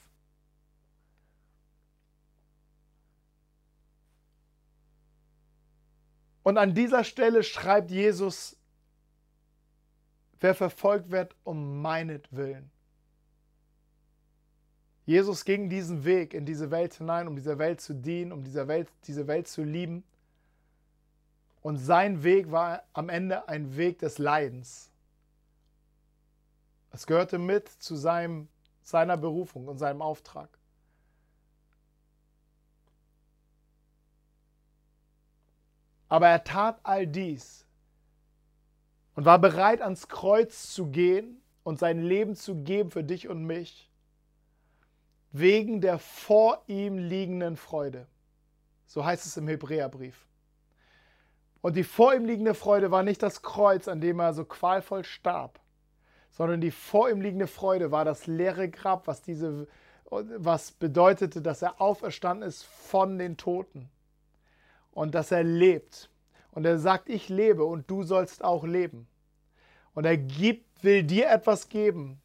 Und 6.43 6.57
an 6.57 6.73
dieser 6.73 7.03
Stelle 7.03 7.43
schreibt 7.43 7.91
Jesus, 7.91 8.57
wer 10.39 10.55
verfolgt 10.55 11.12
wird 11.12 11.36
um 11.43 11.81
meinetwillen. 11.81 12.69
Jesus 15.05 15.43
ging 15.43 15.69
diesen 15.69 16.05
Weg 16.05 16.33
in 16.33 16.45
diese 16.45 16.71
Welt 16.71 16.93
hinein, 16.93 17.27
um 17.27 17.36
dieser 17.36 17.57
Welt 17.59 17.81
zu 17.81 17.93
dienen, 17.93 18.31
um 18.31 18.43
dieser 18.43 18.67
Welt, 18.67 18.89
diese 19.05 19.27
Welt 19.27 19.47
zu 19.47 19.63
lieben. 19.63 20.03
Und 21.62 21.77
sein 21.77 22.23
Weg 22.23 22.51
war 22.51 22.83
am 22.93 23.09
Ende 23.09 23.47
ein 23.47 23.75
Weg 23.75 23.99
des 23.99 24.17
Leidens. 24.17 24.92
Es 26.93 27.08
gehörte 27.08 27.39
mit 27.39 27.67
zu 27.67 27.95
seinem, 27.95 28.47
seiner 28.84 29.17
Berufung 29.17 29.67
und 29.67 29.79
seinem 29.79 30.01
Auftrag. 30.01 30.47
Aber 36.08 36.27
er 36.27 36.43
tat 36.43 36.79
all 36.84 37.08
dies 37.08 37.65
und 39.15 39.25
war 39.25 39.39
bereit, 39.39 39.82
ans 39.82 40.08
Kreuz 40.08 40.71
zu 40.71 40.91
gehen 40.91 41.41
und 41.63 41.79
sein 41.79 41.99
Leben 41.99 42.36
zu 42.36 42.63
geben 42.63 42.91
für 42.91 43.03
dich 43.03 43.27
und 43.27 43.43
mich, 43.43 43.89
wegen 45.32 45.82
der 45.82 45.97
vor 45.97 46.63
ihm 46.67 46.99
liegenden 46.99 47.58
Freude. 47.58 48.06
So 48.86 49.03
heißt 49.03 49.25
es 49.25 49.36
im 49.38 49.47
Hebräerbrief. 49.47 50.27
Und 51.62 51.75
die 51.75 51.84
vor 51.84 52.13
ihm 52.13 52.25
liegende 52.25 52.53
Freude 52.53 52.91
war 52.91 53.01
nicht 53.01 53.23
das 53.23 53.41
Kreuz, 53.41 53.88
an 53.88 53.99
dem 53.99 54.19
er 54.19 54.36
so 54.36 54.45
qualvoll 54.45 55.03
starb, 55.03 55.60
sondern 56.34 56.62
die 56.62 56.72
vor 56.72 57.10
ihm 57.10 57.22
liegende 57.22 57.48
Freude 57.48 57.91
war 57.91 58.06
das 58.06 58.28
leere 58.28 58.67
Grab, 58.69 59.08
was, 59.08 59.22
diese, 59.22 59.67
was 60.10 60.72
bedeutete, 60.72 61.41
dass 61.41 61.62
er 61.62 61.80
auferstanden 61.80 62.48
ist 62.48 62.63
von 62.63 63.19
den 63.19 63.38
Toten 63.38 63.89
und 64.91 65.15
dass 65.15 65.32
er 65.32 65.43
lebt. 65.43 66.10
Und 66.52 66.65
er 66.65 66.80
sagt, 66.80 67.08
ich 67.08 67.30
lebe 67.30 67.63
und 67.63 67.89
du 67.89 68.04
sollst 68.04 68.43
auch 68.43 68.63
leben. 68.63 69.08
Und 69.93 70.06
er 70.06 70.17
gibt, 70.17 70.84
will 70.84 71.04
dir 71.04 71.30
etwas 71.30 71.69
geben 71.69 72.19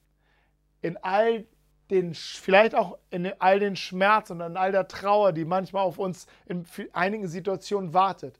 in 0.81 0.97
all 0.97 1.47
den, 1.91 2.15
vielleicht 2.15 2.75
auch 2.75 2.99
in 3.11 3.31
all 3.39 3.61
den 3.61 3.77
Schmerz 3.77 4.31
und 4.31 4.41
in 4.41 4.57
all 4.57 4.73
der 4.73 4.89
Trauer, 4.89 5.33
die 5.33 5.45
manchmal 5.45 5.83
auf 5.83 5.99
uns 5.99 6.27
in 6.47 6.67
einigen 6.93 7.29
Situationen 7.29 7.93
wartet. 7.93 8.39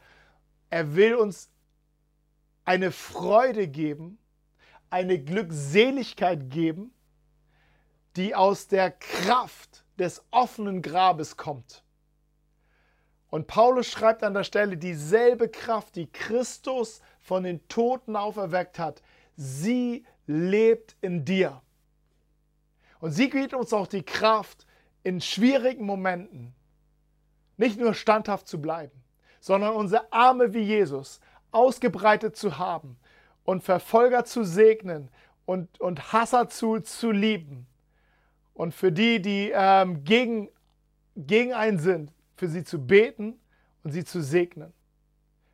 Er 0.71 0.95
will 0.95 1.15
uns 1.15 1.51
eine 2.65 2.91
Freude 2.91 3.69
geben, 3.69 4.19
eine 4.91 5.19
Glückseligkeit 5.19 6.51
geben, 6.51 6.93
die 8.17 8.35
aus 8.35 8.69
der 8.69 8.91
Kraft 8.91 9.85
des 9.99 10.25
offenen 10.31 10.83
Grabes 10.83 11.37
kommt. 11.37 11.83
Und 13.31 13.47
Paulus 13.47 13.87
schreibt 13.87 14.23
an 14.23 14.35
der 14.35 14.45
Stelle, 14.45 14.77
dieselbe 14.77 15.49
Kraft, 15.49 15.97
die 15.97 16.11
Christus 16.11 17.03
von 17.21 17.43
den 17.43 17.67
Toten 17.69 18.17
auferweckt 18.17 18.79
hat, 18.79 19.03
sie 19.37 20.05
lebt 20.27 20.97
in 21.01 21.25
dir. 21.25 21.61
Und 23.01 23.13
sie 23.13 23.29
gibt 23.29 23.55
uns 23.55 23.73
auch 23.73 23.87
die 23.87 24.03
Kraft, 24.03 24.67
in 25.03 25.21
schwierigen 25.21 25.85
Momenten 25.85 26.55
nicht 27.57 27.79
nur 27.79 27.95
standhaft 27.95 28.49
zu 28.49 28.61
bleiben, 28.61 29.03
sondern 29.41 29.75
unsere 29.75 30.13
Arme 30.13 30.55
wie 30.55 30.63
Jesus 30.63 31.21
ausgebreitet 31.51 32.37
zu 32.37 32.59
haben 32.59 32.99
und 33.49 33.65
Verfolger 33.65 34.27
zu 34.27 34.45
segnen 34.45 35.09
und, 35.47 35.81
und 35.81 36.13
Hasser 36.13 36.51
zu, 36.51 36.81
zu 36.81 37.11
lieben. 37.11 37.67
Und 38.53 38.75
für 38.75 38.93
die, 38.93 39.23
die 39.23 39.51
ähm, 39.55 40.05
gegen, 40.05 40.51
gegen 41.17 41.55
einen 41.55 41.79
sind, 41.79 42.13
für 42.37 42.47
sie 42.47 42.63
zu 42.63 42.79
beten 42.79 43.41
und 43.83 43.93
sie 43.93 44.05
zu 44.05 44.23
segnen. 44.23 44.75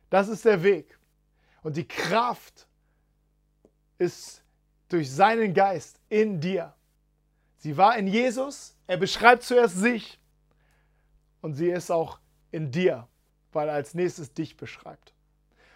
Das 0.09 0.27
ist 0.27 0.43
der 0.43 0.61
Weg. 0.61 0.99
Und 1.63 1.77
die 1.77 1.87
Kraft 1.87 2.67
ist 3.97 4.43
durch 4.89 5.09
seinen 5.09 5.53
Geist 5.53 5.97
in 6.09 6.41
dir. 6.41 6.73
Sie 7.59 7.77
war 7.77 7.97
in 7.97 8.07
Jesus, 8.07 8.75
er 8.87 8.97
beschreibt 8.97 9.43
zuerst 9.43 9.77
sich 9.77 10.19
und 11.39 11.53
sie 11.53 11.69
ist 11.69 11.89
auch 11.91 12.19
in 12.51 12.71
dir, 12.71 13.07
weil 13.53 13.69
er 13.69 13.75
als 13.75 13.93
nächstes 13.93 14.33
dich 14.33 14.57
beschreibt. 14.57 15.13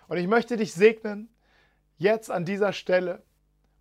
Und 0.10 0.18
ich 0.18 0.28
möchte 0.28 0.58
dich 0.58 0.74
segnen, 0.74 1.30
jetzt 2.00 2.32
an 2.32 2.46
dieser 2.46 2.74
Stelle 2.74 3.22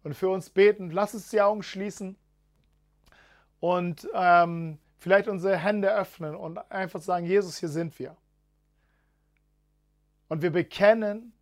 und 0.03 0.15
für 0.15 0.29
uns 0.29 0.51
beten. 0.51 0.91
Lass 0.91 1.15
uns 1.15 1.31
die 1.31 1.41
Augen 1.41 1.63
schließen 1.63 2.17
und 3.61 4.07
ähm, 4.13 4.79
vielleicht 4.99 5.29
unsere 5.29 5.57
Hände 5.57 5.93
öffnen 5.95 6.35
und 6.35 6.59
einfach 6.71 7.01
sagen, 7.01 7.25
Jesus, 7.25 7.59
hier 7.59 7.69
sind 7.69 7.99
wir. 7.99 8.17
Und 10.29 10.43
wir 10.43 10.51
bekennen, 10.51 11.33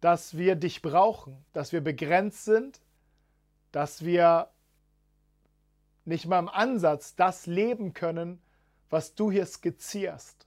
dass 0.00 0.36
wir 0.36 0.56
dich 0.56 0.82
brauchen, 0.82 1.44
dass 1.52 1.72
wir 1.72 1.80
begrenzt 1.80 2.44
sind, 2.44 2.80
dass 3.72 4.04
wir 4.04 4.50
nicht 6.04 6.26
mal 6.26 6.38
im 6.38 6.48
Ansatz 6.48 7.16
das 7.16 7.46
leben 7.46 7.94
können, 7.94 8.40
was 8.90 9.14
du 9.14 9.30
hier 9.30 9.46
skizzierst. 9.46 10.46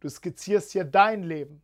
Du 0.00 0.08
skizzierst 0.08 0.72
hier 0.72 0.84
dein 0.84 1.22
Leben. 1.22 1.62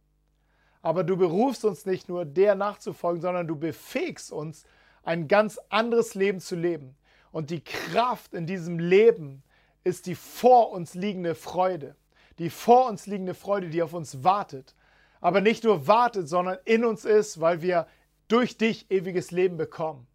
Aber 0.83 1.05
du 1.05 1.17
berufst 1.17 1.65
uns 1.65 1.87
nicht 1.87 2.09
nur 2.09 2.25
der 2.25 2.55
nachzufolgen, 2.55 3.21
sondern 3.21 3.47
du 3.47 3.57
befähigst 3.57 4.33
uns, 4.33 4.65
ein 5.03 5.27
ganz 5.27 5.59
anderes 5.69 6.15
Leben 6.15 6.41
zu 6.41 6.55
leben. 6.55 6.95
Und 7.33 7.51
die 7.51 7.63
Kraft 7.63 8.35
in 8.35 8.47
diesem 8.47 8.79
Leben 8.79 9.43
ist 9.85 10.07
die 10.07 10.15
vor 10.15 10.71
uns 10.73 10.95
liegende 10.95 11.35
Freude. 11.35 11.97
Die 12.39 12.51
vor 12.51 12.89
uns 12.89 13.07
liegende 13.07 13.35
Freude, 13.35 13.69
die 13.71 13.83
auf 13.83 13.95
uns 13.95 14.23
wartet. 14.23 14.75
Aber 15.21 15.41
nicht 15.41 15.65
nur 15.65 15.87
wartet, 15.87 16.29
sondern 16.29 16.59
in 16.65 16.85
uns 16.85 17.05
ist, 17.05 17.41
weil 17.41 17.63
wir 17.63 17.87
durch 18.29 18.57
dich 18.57 18.91
ewiges 18.91 19.31
Leben 19.31 19.57
bekommen. 19.57 20.07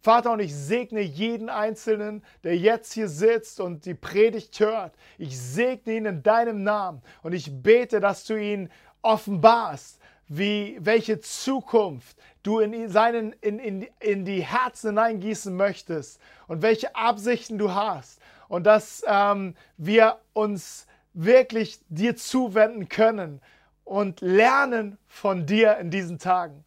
Vater, 0.00 0.32
und 0.32 0.40
ich 0.40 0.54
segne 0.54 1.00
jeden 1.00 1.48
Einzelnen, 1.48 2.22
der 2.44 2.56
jetzt 2.56 2.92
hier 2.92 3.08
sitzt 3.08 3.60
und 3.60 3.84
die 3.86 3.94
Predigt 3.94 4.60
hört. 4.60 4.94
Ich 5.18 5.38
segne 5.38 5.96
ihn 5.96 6.06
in 6.06 6.22
deinem 6.22 6.62
Namen 6.62 7.02
und 7.22 7.32
ich 7.32 7.62
bete, 7.62 7.98
dass 7.98 8.24
du 8.24 8.40
ihn 8.40 8.70
offenbarst, 9.02 9.98
wie, 10.28 10.78
welche 10.80 11.20
Zukunft 11.20 12.16
du 12.42 12.60
in, 12.60 12.88
seinen, 12.88 13.32
in, 13.40 13.58
in, 13.58 13.88
in 14.00 14.24
die 14.24 14.42
Herzen 14.42 14.90
hineingießen 14.90 15.54
möchtest 15.54 16.20
und 16.48 16.62
welche 16.62 16.94
Absichten 16.94 17.58
du 17.58 17.74
hast. 17.74 18.20
Und 18.48 18.64
dass 18.64 19.02
ähm, 19.06 19.54
wir 19.76 20.18
uns 20.32 20.86
wirklich 21.12 21.80
dir 21.88 22.16
zuwenden 22.16 22.88
können 22.88 23.40
und 23.84 24.20
lernen 24.20 24.98
von 25.06 25.46
dir 25.46 25.78
in 25.78 25.90
diesen 25.90 26.18
Tagen. 26.18 26.64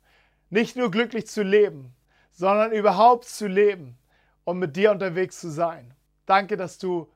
Nicht 0.49 0.75
nur 0.75 0.89
glücklich 0.91 1.27
zu 1.27 1.43
leben, 1.43 1.93
sondern 2.31 2.71
überhaupt 2.71 3.25
zu 3.25 3.47
leben 3.47 3.97
und 4.43 4.59
mit 4.59 4.75
dir 4.75 4.91
unterwegs 4.91 5.39
zu 5.39 5.49
sein. 5.49 5.93
Danke, 6.25 6.57
dass 6.57 6.77
du 6.77 7.07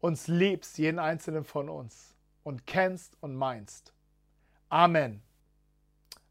uns 0.00 0.28
liebst, 0.28 0.78
jeden 0.78 0.98
einzelnen 0.98 1.44
von 1.44 1.68
uns 1.68 2.14
und 2.42 2.66
kennst 2.66 3.16
und 3.20 3.34
meinst. 3.34 3.92
Amen. 4.68 5.22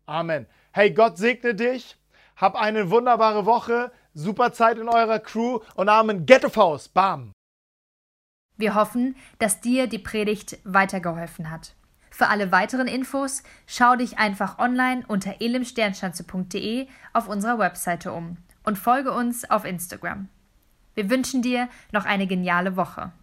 Amen. 0.10 0.48
Hey, 0.72 0.92
Gott 0.92 1.20
segne 1.20 1.54
dich. 1.54 1.96
Hab 2.36 2.56
eine 2.56 2.90
wunderbare 2.90 3.46
Woche. 3.46 3.92
Super 4.16 4.52
Zeit 4.54 4.80
in 4.80 4.90
eurer 4.90 5.20
Crew 5.20 5.60
und 5.76 5.88
Amen. 5.88 6.26
Ghetto-Faust. 6.26 6.96
Bam. 6.96 7.32
Wir 8.58 8.74
hoffen, 8.74 9.16
dass 9.38 9.62
dir 9.62 9.86
die 9.86 10.00
Predigt 10.00 10.58
weitergeholfen 10.64 11.52
hat. 11.52 11.76
Für 12.10 12.28
alle 12.28 12.52
weiteren 12.52 12.88
Infos 12.88 13.44
schau 13.68 13.96
dich 13.96 14.18
einfach 14.18 14.58
online 14.58 15.04
unter 15.08 15.42
elimsternschanze.de 15.42 16.88
auf 17.14 17.28
unserer 17.30 17.60
Webseite 17.60 18.12
um 18.12 18.38
und 18.64 18.80
folge 18.80 19.12
uns 19.12 19.50
auf 19.50 19.64
Instagram. 19.64 20.28
Wir 20.96 21.10
wünschen 21.10 21.44
dir 21.44 21.70
noch 21.92 22.06
eine 22.06 22.26
geniale 22.26 22.76
Woche. 22.76 23.14